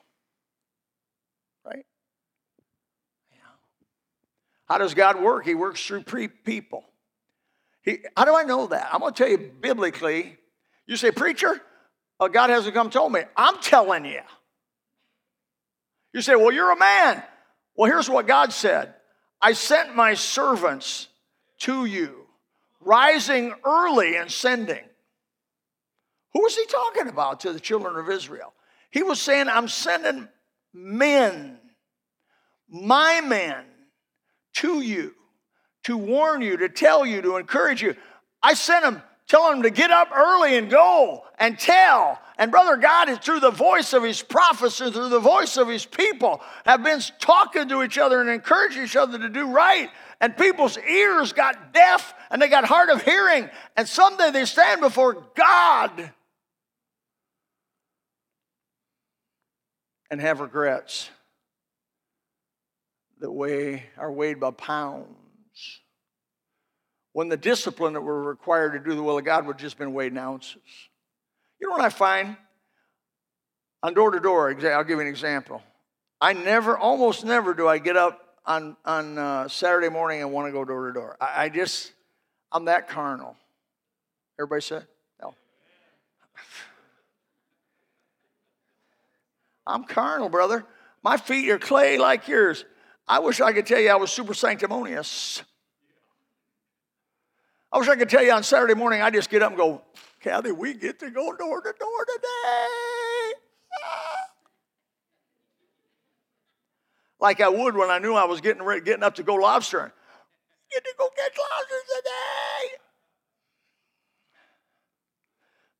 How 4.65 4.77
does 4.77 4.93
God 4.93 5.21
work? 5.21 5.45
He 5.45 5.55
works 5.55 5.85
through 5.85 6.03
pre- 6.03 6.27
people. 6.27 6.83
He, 7.83 7.99
how 8.17 8.25
do 8.25 8.35
I 8.35 8.43
know 8.43 8.67
that? 8.67 8.89
I'm 8.91 8.99
going 8.99 9.13
to 9.13 9.17
tell 9.17 9.29
you 9.29 9.37
biblically. 9.37 10.37
You 10.87 10.95
say, 10.97 11.11
Preacher, 11.11 11.61
uh, 12.19 12.27
God 12.27 12.49
hasn't 12.49 12.73
come 12.73 12.89
told 12.89 13.11
me. 13.13 13.21
I'm 13.37 13.59
telling 13.59 14.05
you. 14.05 14.21
You 16.13 16.21
say, 16.21 16.35
Well, 16.35 16.51
you're 16.51 16.71
a 16.71 16.77
man. 16.77 17.23
Well, 17.75 17.91
here's 17.91 18.09
what 18.09 18.27
God 18.27 18.53
said 18.53 18.93
I 19.41 19.53
sent 19.53 19.95
my 19.95 20.15
servants 20.15 21.07
to 21.59 21.85
you, 21.85 22.25
rising 22.79 23.53
early 23.63 24.15
and 24.15 24.31
sending. 24.31 24.83
Who 26.33 26.41
was 26.41 26.55
he 26.55 26.65
talking 26.65 27.07
about 27.07 27.41
to 27.41 27.53
the 27.53 27.59
children 27.59 27.95
of 27.95 28.09
Israel? 28.09 28.53
He 28.91 29.03
was 29.03 29.21
saying, 29.21 29.47
I'm 29.47 29.67
sending 29.67 30.27
men, 30.73 31.59
my 32.67 33.21
men, 33.21 33.63
to 34.55 34.81
you, 34.81 35.13
to 35.83 35.97
warn 35.97 36.41
you, 36.41 36.57
to 36.57 36.69
tell 36.69 37.05
you, 37.05 37.21
to 37.21 37.37
encourage 37.37 37.81
you. 37.81 37.95
I 38.41 38.53
sent 38.53 38.83
them, 38.83 39.01
telling 39.27 39.53
them 39.53 39.63
to 39.63 39.69
get 39.69 39.91
up 39.91 40.09
early 40.15 40.57
and 40.57 40.69
go 40.69 41.23
and 41.39 41.57
tell. 41.57 42.19
And 42.37 42.51
brother, 42.51 42.77
God 42.77 43.09
is 43.09 43.17
through 43.19 43.39
the 43.39 43.51
voice 43.51 43.93
of 43.93 44.03
his 44.03 44.21
prophets 44.21 44.81
and 44.81 44.93
through 44.93 45.09
the 45.09 45.19
voice 45.19 45.57
of 45.57 45.67
his 45.67 45.85
people 45.85 46.41
have 46.65 46.83
been 46.83 47.01
talking 47.19 47.69
to 47.69 47.83
each 47.83 47.97
other 47.97 48.21
and 48.21 48.29
encouraging 48.29 48.83
each 48.83 48.95
other 48.95 49.17
to 49.17 49.29
do 49.29 49.51
right. 49.51 49.89
And 50.21 50.35
people's 50.37 50.77
ears 50.77 51.33
got 51.33 51.73
deaf 51.73 52.13
and 52.29 52.41
they 52.41 52.47
got 52.47 52.65
hard 52.65 52.89
of 52.89 53.03
hearing. 53.03 53.49
And 53.75 53.87
someday 53.87 54.31
they 54.31 54.45
stand 54.45 54.81
before 54.81 55.25
God 55.35 56.11
and 60.09 60.21
have 60.21 60.39
regrets 60.39 61.09
that 63.25 63.31
weigh, 63.31 63.83
are 63.97 64.11
weighed 64.11 64.39
by 64.39 64.51
pounds. 64.51 65.07
When 67.13 67.27
the 67.27 67.37
discipline 67.37 67.93
that 67.93 68.01
we're 68.01 68.21
required 68.21 68.73
to 68.73 68.79
do 68.79 68.93
the 68.93 69.01
will 69.01 69.17
of 69.17 69.25
God 69.25 69.47
would 69.47 69.57
just 69.57 69.79
been 69.79 69.93
weighed 69.93 70.11
in 70.11 70.19
ounces. 70.19 70.61
You 71.59 71.67
know 71.67 71.71
what 71.71 71.83
I 71.83 71.89
find? 71.89 72.37
On 73.81 73.95
door 73.95 74.11
to 74.11 74.19
door, 74.19 74.49
I'll 74.49 74.83
give 74.83 74.97
you 74.97 74.99
an 74.99 75.07
example. 75.07 75.63
I 76.21 76.33
never, 76.33 76.77
almost 76.77 77.25
never 77.25 77.55
do 77.55 77.67
I 77.67 77.79
get 77.79 77.97
up 77.97 78.21
on, 78.45 78.77
on 78.85 79.17
uh, 79.17 79.47
Saturday 79.47 79.89
morning 79.89 80.21
and 80.21 80.31
want 80.31 80.47
to 80.47 80.51
go 80.51 80.63
door 80.63 80.85
to 80.85 80.93
door. 80.93 81.17
I, 81.19 81.45
I 81.45 81.49
just, 81.49 81.93
I'm 82.51 82.65
that 82.65 82.89
carnal. 82.89 83.35
Everybody 84.39 84.61
said? 84.61 84.85
No. 85.19 85.29
I'm 89.65 89.83
carnal, 89.83 90.29
brother. 90.29 90.63
My 91.01 91.17
feet 91.17 91.49
are 91.49 91.57
clay 91.57 91.97
like 91.97 92.27
yours. 92.27 92.65
I 93.07 93.19
wish 93.19 93.39
I 93.39 93.53
could 93.53 93.65
tell 93.65 93.79
you 93.79 93.89
I 93.89 93.95
was 93.95 94.11
super 94.11 94.33
sanctimonious. 94.33 95.43
I 97.71 97.77
wish 97.77 97.87
I 97.87 97.95
could 97.95 98.09
tell 98.09 98.23
you 98.23 98.31
on 98.31 98.43
Saturday 98.43 98.73
morning 98.73 99.01
I 99.01 99.09
just 99.11 99.29
get 99.29 99.43
up 99.43 99.49
and 99.49 99.57
go, 99.57 99.81
Kathy, 100.21 100.51
we 100.51 100.73
get 100.73 100.99
to 100.99 101.11
go 101.11 101.35
door 101.35 101.61
to 101.61 101.73
door 101.79 102.05
today. 102.05 103.33
Ah. 103.83 104.15
Like 107.19 107.41
I 107.41 107.49
would 107.49 107.75
when 107.75 107.89
I 107.89 107.99
knew 107.99 108.13
I 108.13 108.25
was 108.25 108.41
getting 108.41 108.63
getting 108.83 109.03
up 109.03 109.15
to 109.15 109.23
go 109.23 109.35
lobstering. 109.35 109.91
Get 110.71 110.83
to 110.83 110.93
go 110.97 111.09
catch 111.15 111.37
lobsters 111.37 111.83
today. 111.97 112.77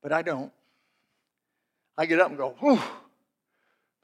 But 0.02 0.12
I 0.12 0.22
don't. 0.22 0.52
I 1.98 2.06
get 2.06 2.20
up 2.20 2.28
and 2.28 2.38
go, 2.38 2.54
whew 2.60 2.80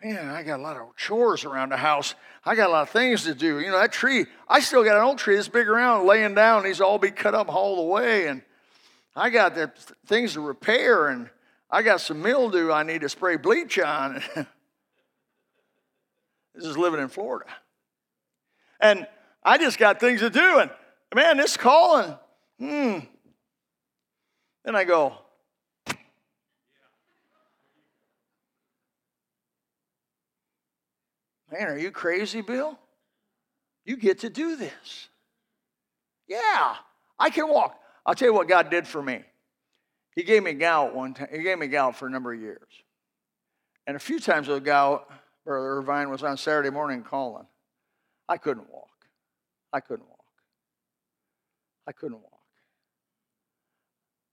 man, 0.02 0.28
I 0.28 0.42
got 0.42 0.58
a 0.58 0.62
lot 0.62 0.76
of 0.76 0.96
chores 0.96 1.44
around 1.44 1.70
the 1.70 1.76
house. 1.76 2.14
I 2.44 2.54
got 2.54 2.68
a 2.68 2.72
lot 2.72 2.82
of 2.82 2.90
things 2.90 3.24
to 3.24 3.34
do. 3.34 3.60
You 3.60 3.70
know, 3.70 3.78
that 3.78 3.92
tree, 3.92 4.26
I 4.48 4.60
still 4.60 4.82
got 4.82 4.96
an 4.96 5.02
old 5.02 5.18
tree 5.18 5.36
that's 5.36 5.48
big 5.48 5.68
around 5.68 6.06
laying 6.06 6.34
down. 6.34 6.64
These 6.64 6.80
all 6.80 6.98
be 6.98 7.10
cut 7.10 7.34
up, 7.34 7.48
hauled 7.48 7.78
away. 7.78 8.26
And 8.26 8.42
I 9.14 9.30
got 9.30 9.54
the 9.54 9.70
things 10.06 10.32
to 10.34 10.40
repair, 10.40 11.08
and 11.08 11.30
I 11.70 11.82
got 11.82 12.00
some 12.00 12.20
mildew 12.20 12.72
I 12.72 12.82
need 12.82 13.02
to 13.02 13.08
spray 13.08 13.36
bleach 13.36 13.78
on. 13.78 14.22
this 16.54 16.64
is 16.64 16.76
living 16.76 17.00
in 17.00 17.08
Florida. 17.08 17.50
And 18.80 19.06
I 19.44 19.58
just 19.58 19.78
got 19.78 20.00
things 20.00 20.20
to 20.20 20.30
do. 20.30 20.58
And 20.58 20.70
man, 21.14 21.36
this 21.36 21.56
calling, 21.56 22.16
hmm. 22.58 22.98
Then 24.64 24.76
I 24.76 24.84
go, 24.84 25.16
Man, 31.52 31.68
are 31.68 31.78
you 31.78 31.90
crazy, 31.90 32.40
Bill? 32.40 32.78
You 33.84 33.96
get 33.96 34.20
to 34.20 34.30
do 34.30 34.56
this. 34.56 35.08
Yeah, 36.26 36.76
I 37.18 37.28
can 37.28 37.48
walk. 37.48 37.78
I'll 38.06 38.14
tell 38.14 38.28
you 38.28 38.34
what 38.34 38.48
God 38.48 38.70
did 38.70 38.86
for 38.86 39.02
me. 39.02 39.22
He 40.16 40.22
gave 40.22 40.42
me 40.42 40.54
gout 40.54 40.94
one 40.94 41.12
time. 41.12 41.28
He 41.30 41.42
gave 41.42 41.58
me 41.58 41.66
gout 41.66 41.94
for 41.96 42.06
a 42.06 42.10
number 42.10 42.32
of 42.32 42.40
years. 42.40 42.68
And 43.86 43.96
a 43.96 44.00
few 44.00 44.18
times 44.18 44.48
with 44.48 44.64
gout, 44.64 45.10
Brother 45.44 45.78
Irvine 45.78 46.08
was 46.08 46.22
on 46.22 46.38
Saturday 46.38 46.70
morning 46.70 47.02
calling. 47.02 47.46
I 48.28 48.38
couldn't 48.38 48.70
walk. 48.70 48.88
I 49.72 49.80
couldn't 49.80 50.08
walk. 50.08 50.24
I 51.86 51.92
couldn't 51.92 52.20
walk. 52.20 52.40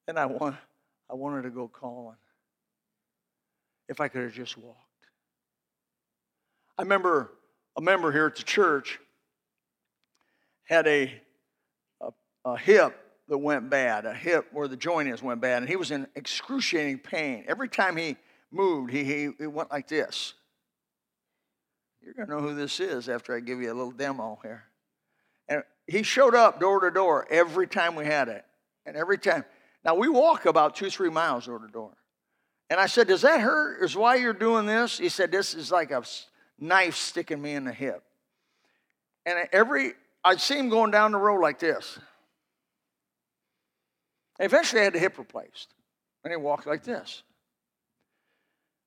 And 0.07 0.17
I, 0.17 0.25
want, 0.25 0.55
I 1.09 1.15
wanted 1.15 1.41
to 1.43 1.49
go 1.49 1.67
calling. 1.67 2.15
If 3.89 3.99
I 3.99 4.07
could 4.07 4.21
have 4.21 4.33
just 4.33 4.57
walked. 4.57 4.88
I 6.79 6.83
remember 6.83 7.33
a 7.75 7.81
member 7.81 8.09
here 8.09 8.25
at 8.25 8.37
the 8.37 8.43
church 8.43 9.01
had 10.63 10.87
a, 10.87 11.13
a, 11.99 12.11
a 12.45 12.57
hip 12.57 12.97
that 13.27 13.37
went 13.37 13.69
bad, 13.69 14.05
a 14.05 14.13
hip 14.13 14.47
where 14.53 14.69
the 14.69 14.77
joint 14.77 15.09
is 15.09 15.21
went 15.21 15.41
bad, 15.41 15.57
and 15.61 15.67
he 15.67 15.75
was 15.75 15.91
in 15.91 16.07
excruciating 16.15 16.99
pain. 16.99 17.43
Every 17.49 17.67
time 17.67 17.97
he 17.97 18.15
moved, 18.49 18.93
he, 18.93 19.03
he, 19.03 19.29
he 19.37 19.47
went 19.47 19.69
like 19.69 19.89
this. 19.89 20.35
You're 22.01 22.13
going 22.13 22.29
to 22.29 22.35
know 22.35 22.41
who 22.41 22.55
this 22.55 22.79
is 22.79 23.09
after 23.09 23.35
I 23.35 23.41
give 23.41 23.59
you 23.59 23.73
a 23.73 23.75
little 23.75 23.91
demo 23.91 24.39
here. 24.41 24.63
And 25.49 25.63
he 25.85 26.01
showed 26.01 26.33
up 26.33 26.61
door 26.61 26.79
to 26.79 26.91
door 26.91 27.27
every 27.29 27.67
time 27.67 27.95
we 27.95 28.05
had 28.05 28.29
it. 28.29 28.45
And 28.85 28.95
every 28.95 29.17
time. 29.17 29.43
Now, 29.83 29.95
we 29.95 30.07
walk 30.07 30.45
about 30.45 30.77
two, 30.77 30.89
three 30.89 31.09
miles 31.09 31.47
door 31.47 31.59
to 31.59 31.67
door. 31.67 31.91
And 32.69 32.79
I 32.79 32.85
said, 32.85 33.09
Does 33.09 33.23
that 33.23 33.41
hurt? 33.41 33.83
Is 33.83 33.97
why 33.97 34.15
you're 34.15 34.31
doing 34.31 34.65
this? 34.65 34.97
He 34.97 35.09
said, 35.09 35.29
This 35.29 35.53
is 35.53 35.71
like 35.71 35.91
a 35.91 36.03
knife 36.59 36.95
sticking 36.95 37.41
me 37.41 37.53
in 37.53 37.63
the 37.63 37.73
hip. 37.73 38.03
And 39.25 39.47
every, 39.51 39.93
I'd 40.23 40.41
see 40.41 40.57
him 40.57 40.69
going 40.69 40.91
down 40.91 41.11
the 41.11 41.17
road 41.17 41.41
like 41.41 41.59
this. 41.59 41.99
Eventually, 44.39 44.81
I 44.81 44.85
had 44.85 44.93
the 44.93 44.99
hip 44.99 45.17
replaced. 45.17 45.73
And 46.23 46.31
he 46.31 46.37
walked 46.37 46.65
like 46.67 46.83
this. 46.83 47.23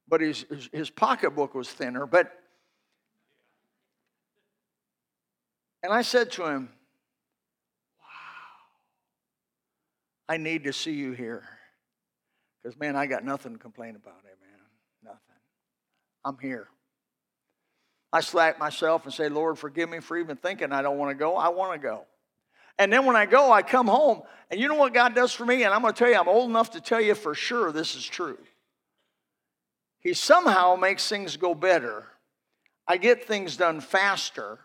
But 0.08 0.20
his, 0.20 0.44
his, 0.50 0.68
his 0.72 0.90
pocketbook 0.90 1.54
was 1.54 1.70
thinner. 1.70 2.06
But, 2.06 2.30
and 5.82 5.92
I 5.92 6.02
said 6.02 6.30
to 6.32 6.46
him, 6.46 6.68
Wow, 7.98 8.04
I 10.28 10.36
need 10.36 10.64
to 10.64 10.72
see 10.72 10.92
you 10.92 11.12
here. 11.12 11.44
Because, 12.62 12.78
man, 12.78 12.96
I 12.96 13.06
got 13.06 13.24
nothing 13.24 13.52
to 13.52 13.58
complain 13.58 13.96
about, 13.96 14.20
eh, 14.24 14.34
man. 14.40 14.60
Nothing. 15.02 15.20
I'm 16.24 16.38
here. 16.38 16.68
I 18.12 18.20
slack 18.20 18.58
myself 18.58 19.04
and 19.04 19.14
say, 19.14 19.28
Lord, 19.28 19.58
forgive 19.58 19.88
me 19.88 20.00
for 20.00 20.18
even 20.18 20.36
thinking 20.36 20.72
I 20.72 20.82
don't 20.82 20.98
want 20.98 21.10
to 21.10 21.14
go. 21.14 21.36
I 21.36 21.48
want 21.48 21.72
to 21.72 21.78
go. 21.78 22.04
And 22.78 22.92
then 22.92 23.06
when 23.06 23.16
I 23.16 23.26
go, 23.26 23.52
I 23.52 23.62
come 23.62 23.86
home, 23.86 24.22
and 24.50 24.60
you 24.60 24.68
know 24.68 24.74
what 24.74 24.92
God 24.92 25.14
does 25.14 25.32
for 25.32 25.46
me? 25.46 25.64
And 25.64 25.72
I'm 25.72 25.82
going 25.82 25.94
to 25.94 25.98
tell 25.98 26.10
you, 26.10 26.16
I'm 26.16 26.28
old 26.28 26.50
enough 26.50 26.72
to 26.72 26.80
tell 26.80 27.00
you 27.00 27.14
for 27.14 27.34
sure 27.34 27.72
this 27.72 27.94
is 27.94 28.04
true. 28.04 28.38
He 30.00 30.14
somehow 30.14 30.76
makes 30.76 31.08
things 31.08 31.36
go 31.36 31.54
better. 31.54 32.06
I 32.86 32.96
get 32.96 33.24
things 33.24 33.56
done 33.56 33.80
faster. 33.80 34.58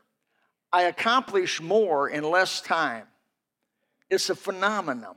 I 0.73 0.83
accomplish 0.83 1.61
more 1.61 2.09
in 2.09 2.23
less 2.23 2.59
time. 2.59 3.05
It's 4.09 4.29
a 4.29 4.35
phenomenon. 4.35 5.15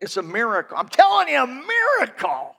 It's 0.00 0.16
a 0.16 0.22
miracle. 0.22 0.76
I'm 0.76 0.88
telling 0.88 1.28
you, 1.28 1.42
a 1.42 1.46
miracle. 1.46 2.56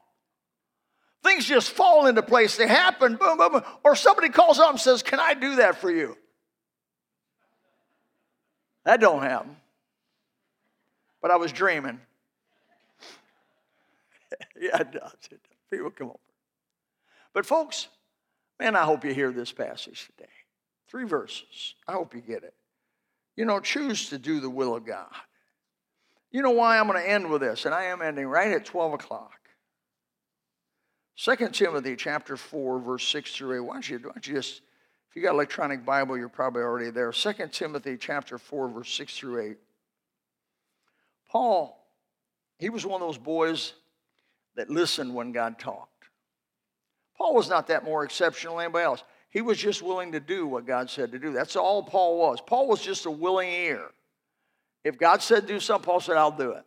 Things 1.23 1.45
just 1.45 1.69
fall 1.71 2.07
into 2.07 2.23
place. 2.23 2.57
They 2.57 2.67
happen, 2.67 3.15
boom, 3.15 3.37
boom, 3.37 3.51
boom. 3.51 3.63
Or 3.83 3.95
somebody 3.95 4.29
calls 4.29 4.59
up 4.59 4.71
and 4.71 4.79
says, 4.79 5.03
Can 5.03 5.19
I 5.19 5.33
do 5.33 5.57
that 5.57 5.79
for 5.79 5.91
you? 5.91 6.17
That 8.85 8.99
don't 8.99 9.21
happen. 9.21 9.55
But 11.21 11.29
I 11.29 11.35
was 11.35 11.51
dreaming. 11.51 11.99
yeah, 14.59 14.79
it 14.79 14.91
does. 14.91 15.13
It 15.25 15.41
does. 15.43 15.57
People 15.69 15.91
come 15.91 16.07
over. 16.07 16.17
But 17.33 17.45
folks, 17.45 17.87
man, 18.59 18.75
I 18.75 18.83
hope 18.83 19.05
you 19.05 19.13
hear 19.13 19.31
this 19.31 19.51
passage 19.51 20.09
today. 20.17 20.29
Three 20.89 21.05
verses. 21.05 21.75
I 21.87 21.93
hope 21.93 22.15
you 22.15 22.21
get 22.21 22.43
it. 22.43 22.55
You 23.35 23.45
know, 23.45 23.59
choose 23.59 24.09
to 24.09 24.17
do 24.17 24.39
the 24.39 24.49
will 24.49 24.75
of 24.75 24.85
God. 24.85 25.13
You 26.31 26.41
know 26.41 26.51
why 26.51 26.79
I'm 26.79 26.87
going 26.87 27.01
to 27.01 27.09
end 27.09 27.29
with 27.29 27.41
this, 27.41 27.65
and 27.65 27.75
I 27.75 27.85
am 27.85 28.01
ending 28.01 28.27
right 28.27 28.51
at 28.51 28.65
12 28.65 28.93
o'clock. 28.93 29.40
2 31.17 31.49
Timothy 31.49 31.95
chapter 31.95 32.37
4, 32.37 32.79
verse 32.79 33.07
6 33.07 33.35
through 33.35 33.57
8. 33.57 33.59
Why 33.59 33.73
don't 33.73 33.89
you, 33.89 33.97
why 33.97 34.11
don't 34.13 34.27
you 34.27 34.33
just, 34.35 34.61
if 35.09 35.15
you 35.15 35.21
got 35.21 35.33
electronic 35.33 35.85
Bible, 35.85 36.17
you're 36.17 36.29
probably 36.29 36.63
already 36.63 36.89
there. 36.89 37.11
2 37.11 37.33
Timothy 37.51 37.97
chapter 37.97 38.37
4, 38.37 38.69
verse 38.69 38.93
6 38.93 39.17
through 39.17 39.41
8. 39.51 39.57
Paul, 41.29 41.77
he 42.57 42.69
was 42.69 42.85
one 42.85 43.01
of 43.01 43.07
those 43.07 43.17
boys 43.17 43.73
that 44.55 44.69
listened 44.69 45.13
when 45.13 45.31
God 45.31 45.59
talked. 45.59 45.89
Paul 47.17 47.35
was 47.35 47.49
not 47.49 47.67
that 47.67 47.83
more 47.83 48.03
exceptional 48.03 48.57
than 48.57 48.65
anybody 48.65 48.83
else. 48.83 49.03
He 49.29 49.41
was 49.41 49.57
just 49.57 49.81
willing 49.81 50.11
to 50.11 50.19
do 50.19 50.45
what 50.45 50.65
God 50.65 50.89
said 50.89 51.11
to 51.11 51.19
do. 51.19 51.31
That's 51.31 51.55
all 51.55 51.83
Paul 51.83 52.17
was. 52.17 52.39
Paul 52.41 52.67
was 52.67 52.81
just 52.81 53.05
a 53.05 53.11
willing 53.11 53.49
ear. 53.49 53.83
If 54.83 54.97
God 54.97 55.21
said 55.21 55.45
do 55.45 55.59
something, 55.59 55.85
Paul 55.85 55.99
said, 55.99 56.17
I'll 56.17 56.31
do 56.31 56.51
it. 56.51 56.63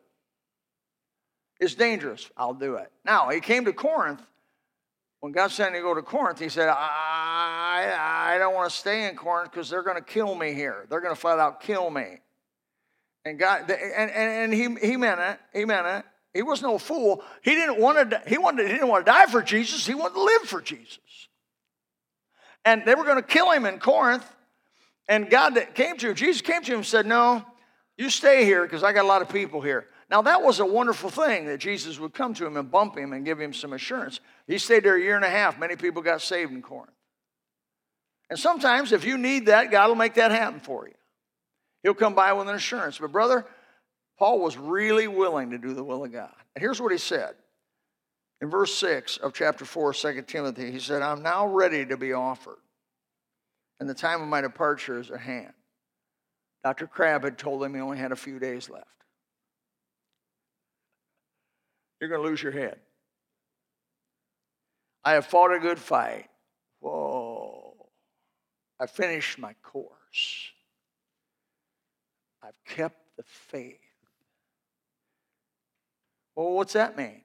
It's 1.61 1.75
dangerous. 1.75 2.31
I'll 2.37 2.55
do 2.55 2.77
it. 2.77 2.91
Now, 3.05 3.29
he 3.31 3.41
came 3.41 3.65
to 3.65 3.73
Corinth. 3.73 4.23
When 5.25 5.33
God 5.33 5.51
sent 5.51 5.75
him 5.75 5.81
to 5.81 5.89
go 5.89 5.95
to 5.95 6.03
Corinth, 6.03 6.39
he 6.39 6.51
said, 6.51 6.69
I, 6.69 8.35
I 8.35 8.37
don't 8.37 8.55
want 8.55 8.71
to 8.71 8.77
stay 8.77 9.09
in 9.09 9.17
Corinth 9.17 9.51
because 9.51 9.71
they're 9.71 9.83
going 9.83 9.97
to 9.97 10.03
kill 10.03 10.35
me 10.35 10.53
here. 10.53 10.85
They're 10.91 11.01
going 11.01 11.15
to 11.15 11.19
flat 11.19 11.39
out 11.39 11.63
kill 11.63 11.89
me. 11.89 12.19
And 13.25 13.39
God, 13.39 13.71
and, 13.71 14.11
and, 14.11 14.11
and 14.11 14.53
he, 14.53 14.87
he 14.87 14.99
meant 14.99 15.21
it. 15.21 15.39
He 15.55 15.65
meant 15.65 15.87
it. 15.87 16.05
He 16.35 16.43
was 16.43 16.61
no 16.61 16.77
fool. 16.77 17.25
He 17.41 17.53
didn't 17.53 17.81
want 17.81 18.11
to. 18.11 18.21
He 18.27 18.37
wanted. 18.37 18.67
He 18.67 18.75
didn't 18.75 18.89
want 18.89 19.07
to 19.07 19.13
die 19.13 19.25
for 19.25 19.41
Jesus. 19.41 19.87
He 19.87 19.95
wanted 19.95 20.13
to 20.13 20.23
live 20.25 20.43
for 20.43 20.61
Jesus. 20.61 20.99
And 22.67 22.85
they 22.85 22.95
were 22.95 23.05
going 23.05 23.17
to 23.17 23.23
kill 23.23 23.51
him 23.51 23.65
in 23.65 23.79
Corinth. 23.79 24.31
And 25.09 25.31
God 25.31 25.59
came 25.73 25.97
to 25.97 26.11
him. 26.11 26.17
Jesus 26.17 26.43
came 26.43 26.61
to 26.65 26.71
him 26.71 26.79
and 26.81 26.87
said, 26.87 27.07
"No, 27.07 27.43
you 27.97 28.11
stay 28.11 28.45
here 28.45 28.65
because 28.65 28.83
I 28.83 28.93
got 28.93 29.07
a 29.07 29.09
lot 29.09 29.23
of 29.23 29.31
people 29.31 29.63
here." 29.63 29.87
Now 30.15 30.23
that 30.23 30.45
was 30.45 30.61
a 30.61 30.65
wonderful 30.65 31.11
thing 31.11 31.47
that 31.47 31.59
Jesus 31.59 31.99
would 31.99 32.15
come 32.15 32.35
to 32.35 32.47
him 32.47 32.57
and 32.57 32.71
bump 32.71 32.97
him 32.97 33.13
and 33.13 33.25
give 33.25 33.41
him 33.41 33.53
some 33.53 33.73
assurance. 33.73 34.21
He 34.47 34.59
stayed 34.59 34.85
there 34.85 34.95
a 34.95 35.03
year 35.03 35.17
and 35.17 35.25
a 35.25 35.29
half. 35.29 35.59
Many 35.59 35.75
people 35.75 36.03
got 36.03 36.23
saved 36.23 36.53
in 36.53 36.63
Corinth. 36.63 36.93
And 38.31 38.39
sometimes, 38.39 38.93
if 38.93 39.05
you 39.05 39.19
need 39.19 39.47
that, 39.47 39.73
God 39.73 39.89
will 39.89 39.97
make 39.97 40.15
that 40.15 40.31
happen 40.31 40.61
for 40.61 40.87
you. 40.87 40.95
He'll 41.83 41.95
come 41.95 42.15
by 42.15 42.33
with 42.33 42.49
an 42.49 42.55
assurance. 42.55 42.97
But, 42.97 43.11
brother, 43.11 43.45
Paul 44.17 44.39
was 44.39 44.57
really 44.57 45.09
willing 45.09 45.51
to 45.51 45.59
do 45.59 45.75
the 45.75 45.83
will 45.83 46.05
of 46.05 46.13
God. 46.13 46.31
And 46.55 46.63
here's 46.63 46.81
what 46.81 46.93
he 46.93 46.99
said. 46.99 47.35
In 48.41 48.49
verse 48.49 48.73
6 48.73 49.17
of 49.17 49.35
chapter 49.35 49.65
4, 49.65 49.95
2 49.95 50.23
Timothy, 50.23 50.71
he 50.71 50.79
said, 50.79 51.03
I'm 51.03 51.25
now 51.25 51.49
ready 51.49 51.85
to 51.87 51.97
be 51.97 52.13
offered, 52.13 52.61
and 53.81 53.91
the 53.91 53.95
time 53.95 54.23
of 54.23 54.29
my 54.29 54.43
departure 54.43 55.01
is 55.01 55.11
at 55.11 55.19
hand. 55.19 55.55
Dr. 56.63 56.87
Crabb 56.87 57.25
had 57.25 57.37
told 57.37 57.65
him 57.65 57.75
he 57.75 57.81
only 57.81 57.99
had 57.99 58.13
a 58.13 58.17
few 58.17 58.39
days 58.39 58.71
left. 58.71 58.87
You're 62.05 62.11
going 62.11 62.23
to 62.23 62.29
lose 62.29 62.43
your 62.43 62.53
head. 62.53 62.77
I 65.03 65.13
have 65.13 65.25
fought 65.25 65.55
a 65.55 65.59
good 65.59 65.79
fight. 65.79 66.27
Whoa. 66.81 67.75
I 68.79 68.85
finished 68.85 69.39
my 69.39 69.55
course. 69.63 70.51
I've 72.43 72.63
kept 72.67 72.99
the 73.17 73.23
faith. 73.23 73.79
Well, 76.37 76.51
what's 76.51 76.75
that 76.75 76.95
mean? 76.95 77.23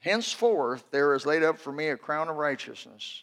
Henceforth, 0.00 0.82
there 0.90 1.14
is 1.14 1.24
laid 1.24 1.44
up 1.44 1.58
for 1.58 1.70
me 1.70 1.90
a 1.90 1.96
crown 1.96 2.28
of 2.28 2.34
righteousness, 2.34 3.22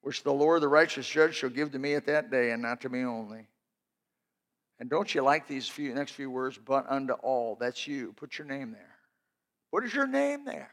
which 0.00 0.24
the 0.24 0.32
Lord, 0.32 0.60
the 0.60 0.66
righteous 0.66 1.08
judge, 1.08 1.36
shall 1.36 1.50
give 1.50 1.70
to 1.70 1.78
me 1.78 1.94
at 1.94 2.06
that 2.06 2.32
day, 2.32 2.50
and 2.50 2.60
not 2.60 2.80
to 2.80 2.88
me 2.88 3.04
only. 3.04 3.46
And 4.80 4.90
don't 4.90 5.14
you 5.14 5.22
like 5.22 5.46
these 5.46 5.68
few, 5.68 5.94
next 5.94 6.14
few 6.14 6.32
words? 6.32 6.58
But 6.58 6.86
unto 6.88 7.12
all. 7.12 7.56
That's 7.60 7.86
you. 7.86 8.12
Put 8.16 8.38
your 8.38 8.48
name 8.48 8.72
there. 8.72 8.95
What 9.76 9.84
is 9.84 9.92
your 9.92 10.06
name 10.06 10.46
there? 10.46 10.70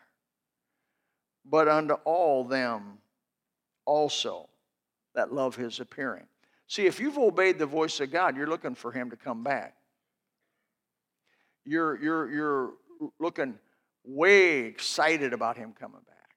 But 1.44 1.68
unto 1.68 1.96
all 2.06 2.46
them 2.46 3.00
also 3.86 4.48
that 5.14 5.34
love 5.34 5.58
his 5.58 5.82
appearing. 5.82 6.24
See, 6.70 6.86
if 6.86 7.02
you've 7.02 7.18
obeyed 7.18 7.60
the 7.60 7.66
voice 7.66 8.00
of 8.00 8.14
God, 8.14 8.38
you're 8.38 8.48
looking 8.48 8.76
for 8.76 8.94
him 8.94 9.10
to 9.10 9.18
come 9.18 9.44
back. 9.44 9.76
You're, 11.66 12.02
you're, 12.02 12.32
you're 12.32 12.74
looking 13.20 13.56
way 14.06 14.60
excited 14.60 15.34
about 15.34 15.58
him 15.58 15.74
coming 15.78 16.00
back. 16.08 16.30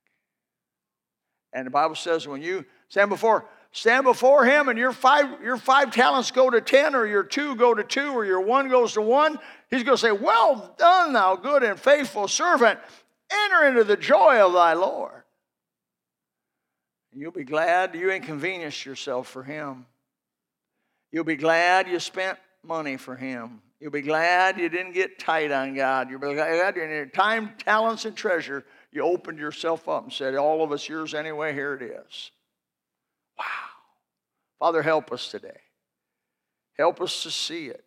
And 1.52 1.68
the 1.68 1.70
Bible 1.70 1.94
says 1.94 2.26
when 2.26 2.42
you 2.42 2.64
stand 2.88 3.10
before 3.10 3.48
stand 3.76 4.04
before 4.04 4.44
him 4.44 4.68
and 4.68 4.78
your 4.78 4.92
five 4.92 5.42
your 5.42 5.56
five 5.56 5.90
talents 5.90 6.30
go 6.30 6.48
to 6.48 6.60
10 6.60 6.94
or 6.94 7.06
your 7.06 7.22
two 7.22 7.54
go 7.56 7.74
to 7.74 7.84
2 7.84 8.12
or 8.12 8.24
your 8.24 8.40
one 8.40 8.68
goes 8.68 8.94
to 8.94 9.02
1, 9.02 9.38
he's 9.70 9.82
going 9.82 9.96
to 9.96 10.00
say, 10.00 10.12
"Well 10.12 10.74
done, 10.78 11.12
thou 11.12 11.36
good 11.36 11.62
and 11.62 11.78
faithful 11.78 12.26
servant. 12.26 12.80
Enter 13.30 13.66
into 13.66 13.84
the 13.84 13.96
joy 13.96 14.40
of 14.40 14.52
thy 14.52 14.72
Lord." 14.72 15.22
You'll 17.12 17.32
be 17.32 17.44
glad 17.44 17.94
you 17.94 18.10
inconvenienced 18.10 18.84
yourself 18.84 19.28
for 19.28 19.42
Him. 19.42 19.86
You'll 21.10 21.24
be 21.24 21.36
glad 21.36 21.88
you 21.88 21.98
spent 21.98 22.38
money 22.62 22.98
for 22.98 23.16
Him. 23.16 23.62
You'll 23.80 23.90
be 23.90 24.02
glad 24.02 24.58
you 24.58 24.68
didn't 24.68 24.92
get 24.92 25.18
tight 25.18 25.50
on 25.50 25.74
God. 25.74 26.10
You'll 26.10 26.20
be 26.20 26.34
glad 26.34 26.76
in 26.76 26.90
your 26.90 27.06
time, 27.06 27.54
talents, 27.58 28.04
and 28.04 28.14
treasure, 28.14 28.64
you 28.92 29.02
opened 29.02 29.38
yourself 29.38 29.88
up 29.88 30.04
and 30.04 30.12
said, 30.12 30.34
All 30.34 30.62
of 30.62 30.72
us 30.72 30.88
yours 30.88 31.14
anyway, 31.14 31.54
here 31.54 31.74
it 31.74 31.82
is. 31.82 32.30
Wow. 33.39 33.45
Father, 34.59 34.82
help 34.82 35.12
us 35.12 35.30
today. 35.30 35.61
Help 36.78 37.01
us 37.01 37.22
to 37.22 37.30
see 37.30 37.66
it. 37.66 37.84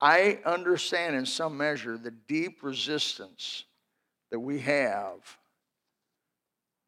I 0.00 0.38
understand 0.44 1.16
in 1.16 1.26
some 1.26 1.56
measure 1.56 1.98
the 1.98 2.10
deep 2.10 2.62
resistance 2.62 3.64
that 4.30 4.38
we 4.38 4.60
have. 4.60 5.18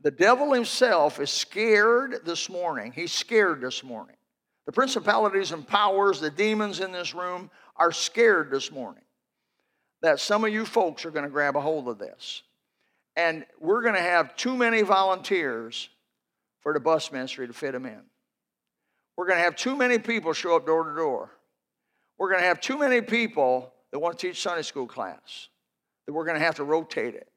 The 0.03 0.11
devil 0.11 0.53
himself 0.53 1.21
is 1.21 1.31
scared 1.31 2.21
this 2.25 2.49
morning. 2.49 2.93
He's 2.93 3.12
scared 3.12 3.61
this 3.61 3.83
morning. 3.83 4.16
The 4.66 4.73
principalities 4.73 5.53
and 5.53 5.66
powers, 5.66 6.21
the 6.21 6.31
demons 6.31 6.81
in 6.81 6.93
this 6.93 7.14
room 7.14 7.51
are 7.77 7.93
scared 7.93 8.51
this 8.51 8.71
morning 8.71 9.03
that 10.03 10.21
some 10.21 10.45
of 10.45 10.53
you 10.53 10.64
folks 10.64 11.05
are 11.05 11.11
going 11.11 11.25
to 11.25 11.31
grab 11.31 11.57
a 11.57 11.61
hold 11.61 11.89
of 11.89 11.99
this. 11.99 12.43
And 13.16 13.45
we're 13.59 13.83
going 13.83 13.95
to 13.95 14.01
have 14.01 14.37
too 14.37 14.57
many 14.57 14.83
volunteers 14.83 15.89
for 16.61 16.72
the 16.72 16.80
bus 16.80 17.11
ministry 17.11 17.46
to 17.46 17.52
fit 17.52 17.72
them 17.72 17.86
in. 17.86 18.02
We're 19.16 19.26
going 19.26 19.38
to 19.38 19.44
have 19.44 19.56
too 19.56 19.76
many 19.76 19.98
people 19.98 20.32
show 20.32 20.56
up 20.56 20.66
door 20.66 20.84
to 20.84 20.94
door. 20.94 21.30
We're 22.18 22.30
going 22.30 22.40
to 22.40 22.46
have 22.46 22.61
too 22.61 22.78
many 22.78 23.00
people 23.00 23.72
that 23.92 23.98
want 23.98 24.18
to 24.18 24.28
teach 24.28 24.40
Sunday 24.40 24.62
school 24.62 24.86
class, 24.86 25.48
that 26.06 26.12
we're 26.12 26.24
going 26.24 26.38
to 26.38 26.44
have 26.44 26.56
to 26.56 26.64
rotate 26.64 27.14
it. 27.14 27.28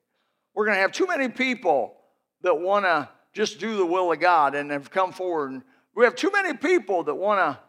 We're 0.53 0.65
going 0.65 0.75
to 0.75 0.81
have 0.81 0.91
too 0.91 1.07
many 1.07 1.29
people 1.29 1.95
that 2.41 2.59
want 2.59 2.85
to 2.85 3.09
just 3.33 3.59
do 3.59 3.77
the 3.77 3.85
will 3.85 4.11
of 4.11 4.19
God 4.19 4.55
and 4.55 4.71
have 4.71 4.91
come 4.91 5.11
forward. 5.11 5.51
And 5.51 5.63
we 5.95 6.05
have 6.05 6.15
too 6.15 6.31
many 6.31 6.55
people 6.55 7.03
that 7.03 7.15
want 7.15 7.39
to 7.39 7.59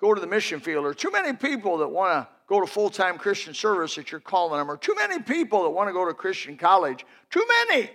go 0.00 0.14
to 0.14 0.20
the 0.20 0.26
mission 0.26 0.60
field, 0.60 0.84
or 0.84 0.94
too 0.94 1.10
many 1.10 1.32
people 1.32 1.78
that 1.78 1.88
want 1.88 2.12
to 2.12 2.28
go 2.46 2.60
to 2.60 2.66
full 2.66 2.88
time 2.88 3.18
Christian 3.18 3.52
service 3.52 3.96
that 3.96 4.12
you're 4.12 4.20
calling 4.20 4.58
them, 4.58 4.70
or 4.70 4.76
too 4.76 4.94
many 4.94 5.20
people 5.20 5.64
that 5.64 5.70
want 5.70 5.88
to 5.88 5.92
go 5.92 6.06
to 6.06 6.14
Christian 6.14 6.56
college. 6.56 7.04
Too 7.30 7.44
many. 7.68 7.90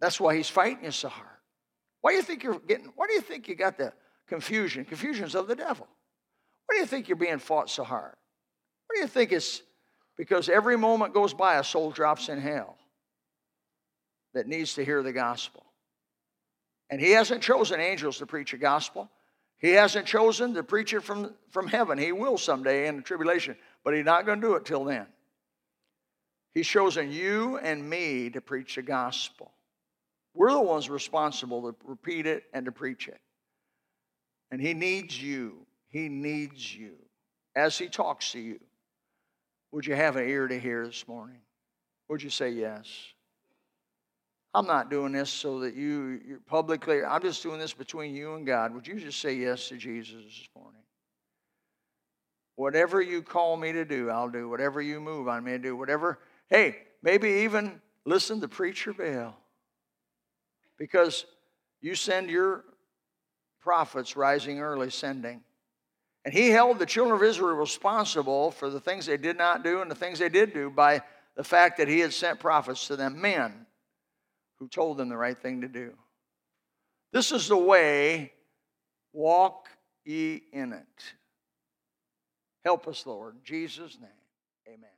That's 0.00 0.20
why 0.20 0.36
he's 0.36 0.48
fighting 0.48 0.84
you 0.84 0.90
so 0.90 1.08
hard. 1.08 1.28
Why 2.00 2.12
do 2.12 2.16
you 2.16 2.22
think 2.22 2.42
you're 2.42 2.58
getting, 2.60 2.92
why 2.94 3.06
do 3.06 3.14
you 3.14 3.20
think 3.20 3.48
you 3.48 3.54
got 3.54 3.76
the 3.76 3.92
confusion? 4.26 4.84
Confusion's 4.84 5.34
of 5.34 5.48
the 5.48 5.56
devil. 5.56 5.86
Why 6.66 6.76
do 6.76 6.80
you 6.80 6.86
think 6.86 7.08
you're 7.08 7.16
being 7.16 7.38
fought 7.38 7.70
so 7.70 7.82
hard? 7.82 8.14
What 8.86 8.96
do 8.96 9.00
you 9.00 9.08
think 9.08 9.32
it's 9.32 9.62
because 10.18 10.48
every 10.48 10.76
moment 10.76 11.14
goes 11.14 11.32
by, 11.32 11.56
a 11.56 11.64
soul 11.64 11.92
drops 11.92 12.28
in 12.28 12.40
hell 12.40 12.76
that 14.34 14.48
needs 14.48 14.74
to 14.74 14.84
hear 14.84 15.02
the 15.02 15.12
gospel. 15.12 15.64
And 16.90 17.00
he 17.00 17.12
hasn't 17.12 17.42
chosen 17.42 17.80
angels 17.80 18.18
to 18.18 18.26
preach 18.26 18.52
a 18.52 18.58
gospel. 18.58 19.08
He 19.58 19.70
hasn't 19.70 20.06
chosen 20.06 20.54
to 20.54 20.62
preach 20.62 20.92
it 20.92 21.02
from, 21.02 21.34
from 21.50 21.68
heaven. 21.68 21.98
He 21.98 22.12
will 22.12 22.36
someday 22.36 22.88
in 22.88 22.96
the 22.96 23.02
tribulation, 23.02 23.56
but 23.84 23.94
he's 23.94 24.04
not 24.04 24.26
going 24.26 24.40
to 24.40 24.46
do 24.46 24.54
it 24.54 24.64
till 24.64 24.84
then. 24.84 25.06
He's 26.52 26.66
chosen 26.66 27.12
you 27.12 27.58
and 27.58 27.88
me 27.88 28.30
to 28.30 28.40
preach 28.40 28.74
the 28.74 28.82
gospel. 28.82 29.52
We're 30.38 30.52
the 30.52 30.60
ones 30.60 30.88
responsible 30.88 31.62
to 31.62 31.76
repeat 31.84 32.24
it 32.24 32.44
and 32.54 32.64
to 32.66 32.72
preach 32.72 33.08
it. 33.08 33.20
And 34.52 34.60
he 34.60 34.72
needs 34.72 35.20
you. 35.20 35.66
He 35.88 36.08
needs 36.08 36.74
you 36.74 36.92
as 37.56 37.76
he 37.76 37.88
talks 37.88 38.30
to 38.32 38.38
you. 38.38 38.60
Would 39.72 39.84
you 39.84 39.96
have 39.96 40.14
an 40.14 40.28
ear 40.28 40.46
to 40.46 40.56
hear 40.56 40.86
this 40.86 41.08
morning? 41.08 41.40
Would 42.08 42.22
you 42.22 42.30
say 42.30 42.50
yes? 42.50 42.86
I'm 44.54 44.64
not 44.64 44.90
doing 44.90 45.10
this 45.10 45.28
so 45.28 45.58
that 45.58 45.74
you 45.74 46.20
you 46.24 46.40
publicly, 46.46 47.02
I'm 47.04 47.20
just 47.20 47.42
doing 47.42 47.58
this 47.58 47.74
between 47.74 48.14
you 48.14 48.36
and 48.36 48.46
God. 48.46 48.72
Would 48.74 48.86
you 48.86 48.94
just 48.94 49.20
say 49.20 49.34
yes 49.34 49.68
to 49.70 49.76
Jesus 49.76 50.22
this 50.22 50.48
morning? 50.54 50.82
Whatever 52.54 53.02
you 53.02 53.22
call 53.22 53.56
me 53.56 53.72
to 53.72 53.84
do, 53.84 54.08
I'll 54.08 54.30
do. 54.30 54.48
Whatever 54.48 54.80
you 54.80 55.00
move 55.00 55.26
on 55.26 55.42
me 55.42 55.52
to 55.52 55.58
do, 55.58 55.76
whatever, 55.76 56.20
hey, 56.48 56.76
maybe 57.02 57.28
even 57.28 57.80
listen 58.04 58.40
to 58.40 58.48
Preacher 58.48 58.92
Bell. 58.92 59.36
Because 60.78 61.26
you 61.80 61.94
send 61.94 62.30
your 62.30 62.64
prophets 63.60 64.16
rising 64.16 64.60
early 64.60 64.90
sending. 64.90 65.42
And 66.24 66.34
he 66.34 66.48
held 66.50 66.78
the 66.78 66.86
children 66.86 67.16
of 67.16 67.22
Israel 67.22 67.56
responsible 67.56 68.50
for 68.50 68.70
the 68.70 68.80
things 68.80 69.06
they 69.06 69.16
did 69.16 69.38
not 69.38 69.64
do 69.64 69.80
and 69.80 69.90
the 69.90 69.94
things 69.94 70.18
they 70.18 70.28
did 70.28 70.52
do 70.52 70.70
by 70.70 71.02
the 71.36 71.44
fact 71.44 71.78
that 71.78 71.88
he 71.88 72.00
had 72.00 72.12
sent 72.12 72.40
prophets 72.40 72.86
to 72.88 72.96
them, 72.96 73.20
men 73.20 73.66
who 74.58 74.68
told 74.68 74.96
them 74.96 75.08
the 75.08 75.16
right 75.16 75.38
thing 75.38 75.60
to 75.60 75.68
do. 75.68 75.92
This 77.12 77.32
is 77.32 77.48
the 77.48 77.56
way, 77.56 78.32
walk 79.12 79.68
ye 80.04 80.42
in 80.52 80.72
it. 80.72 81.14
Help 82.64 82.88
us, 82.88 83.06
Lord. 83.06 83.36
In 83.36 83.40
Jesus' 83.44 83.96
name, 84.00 84.10
amen. 84.66 84.97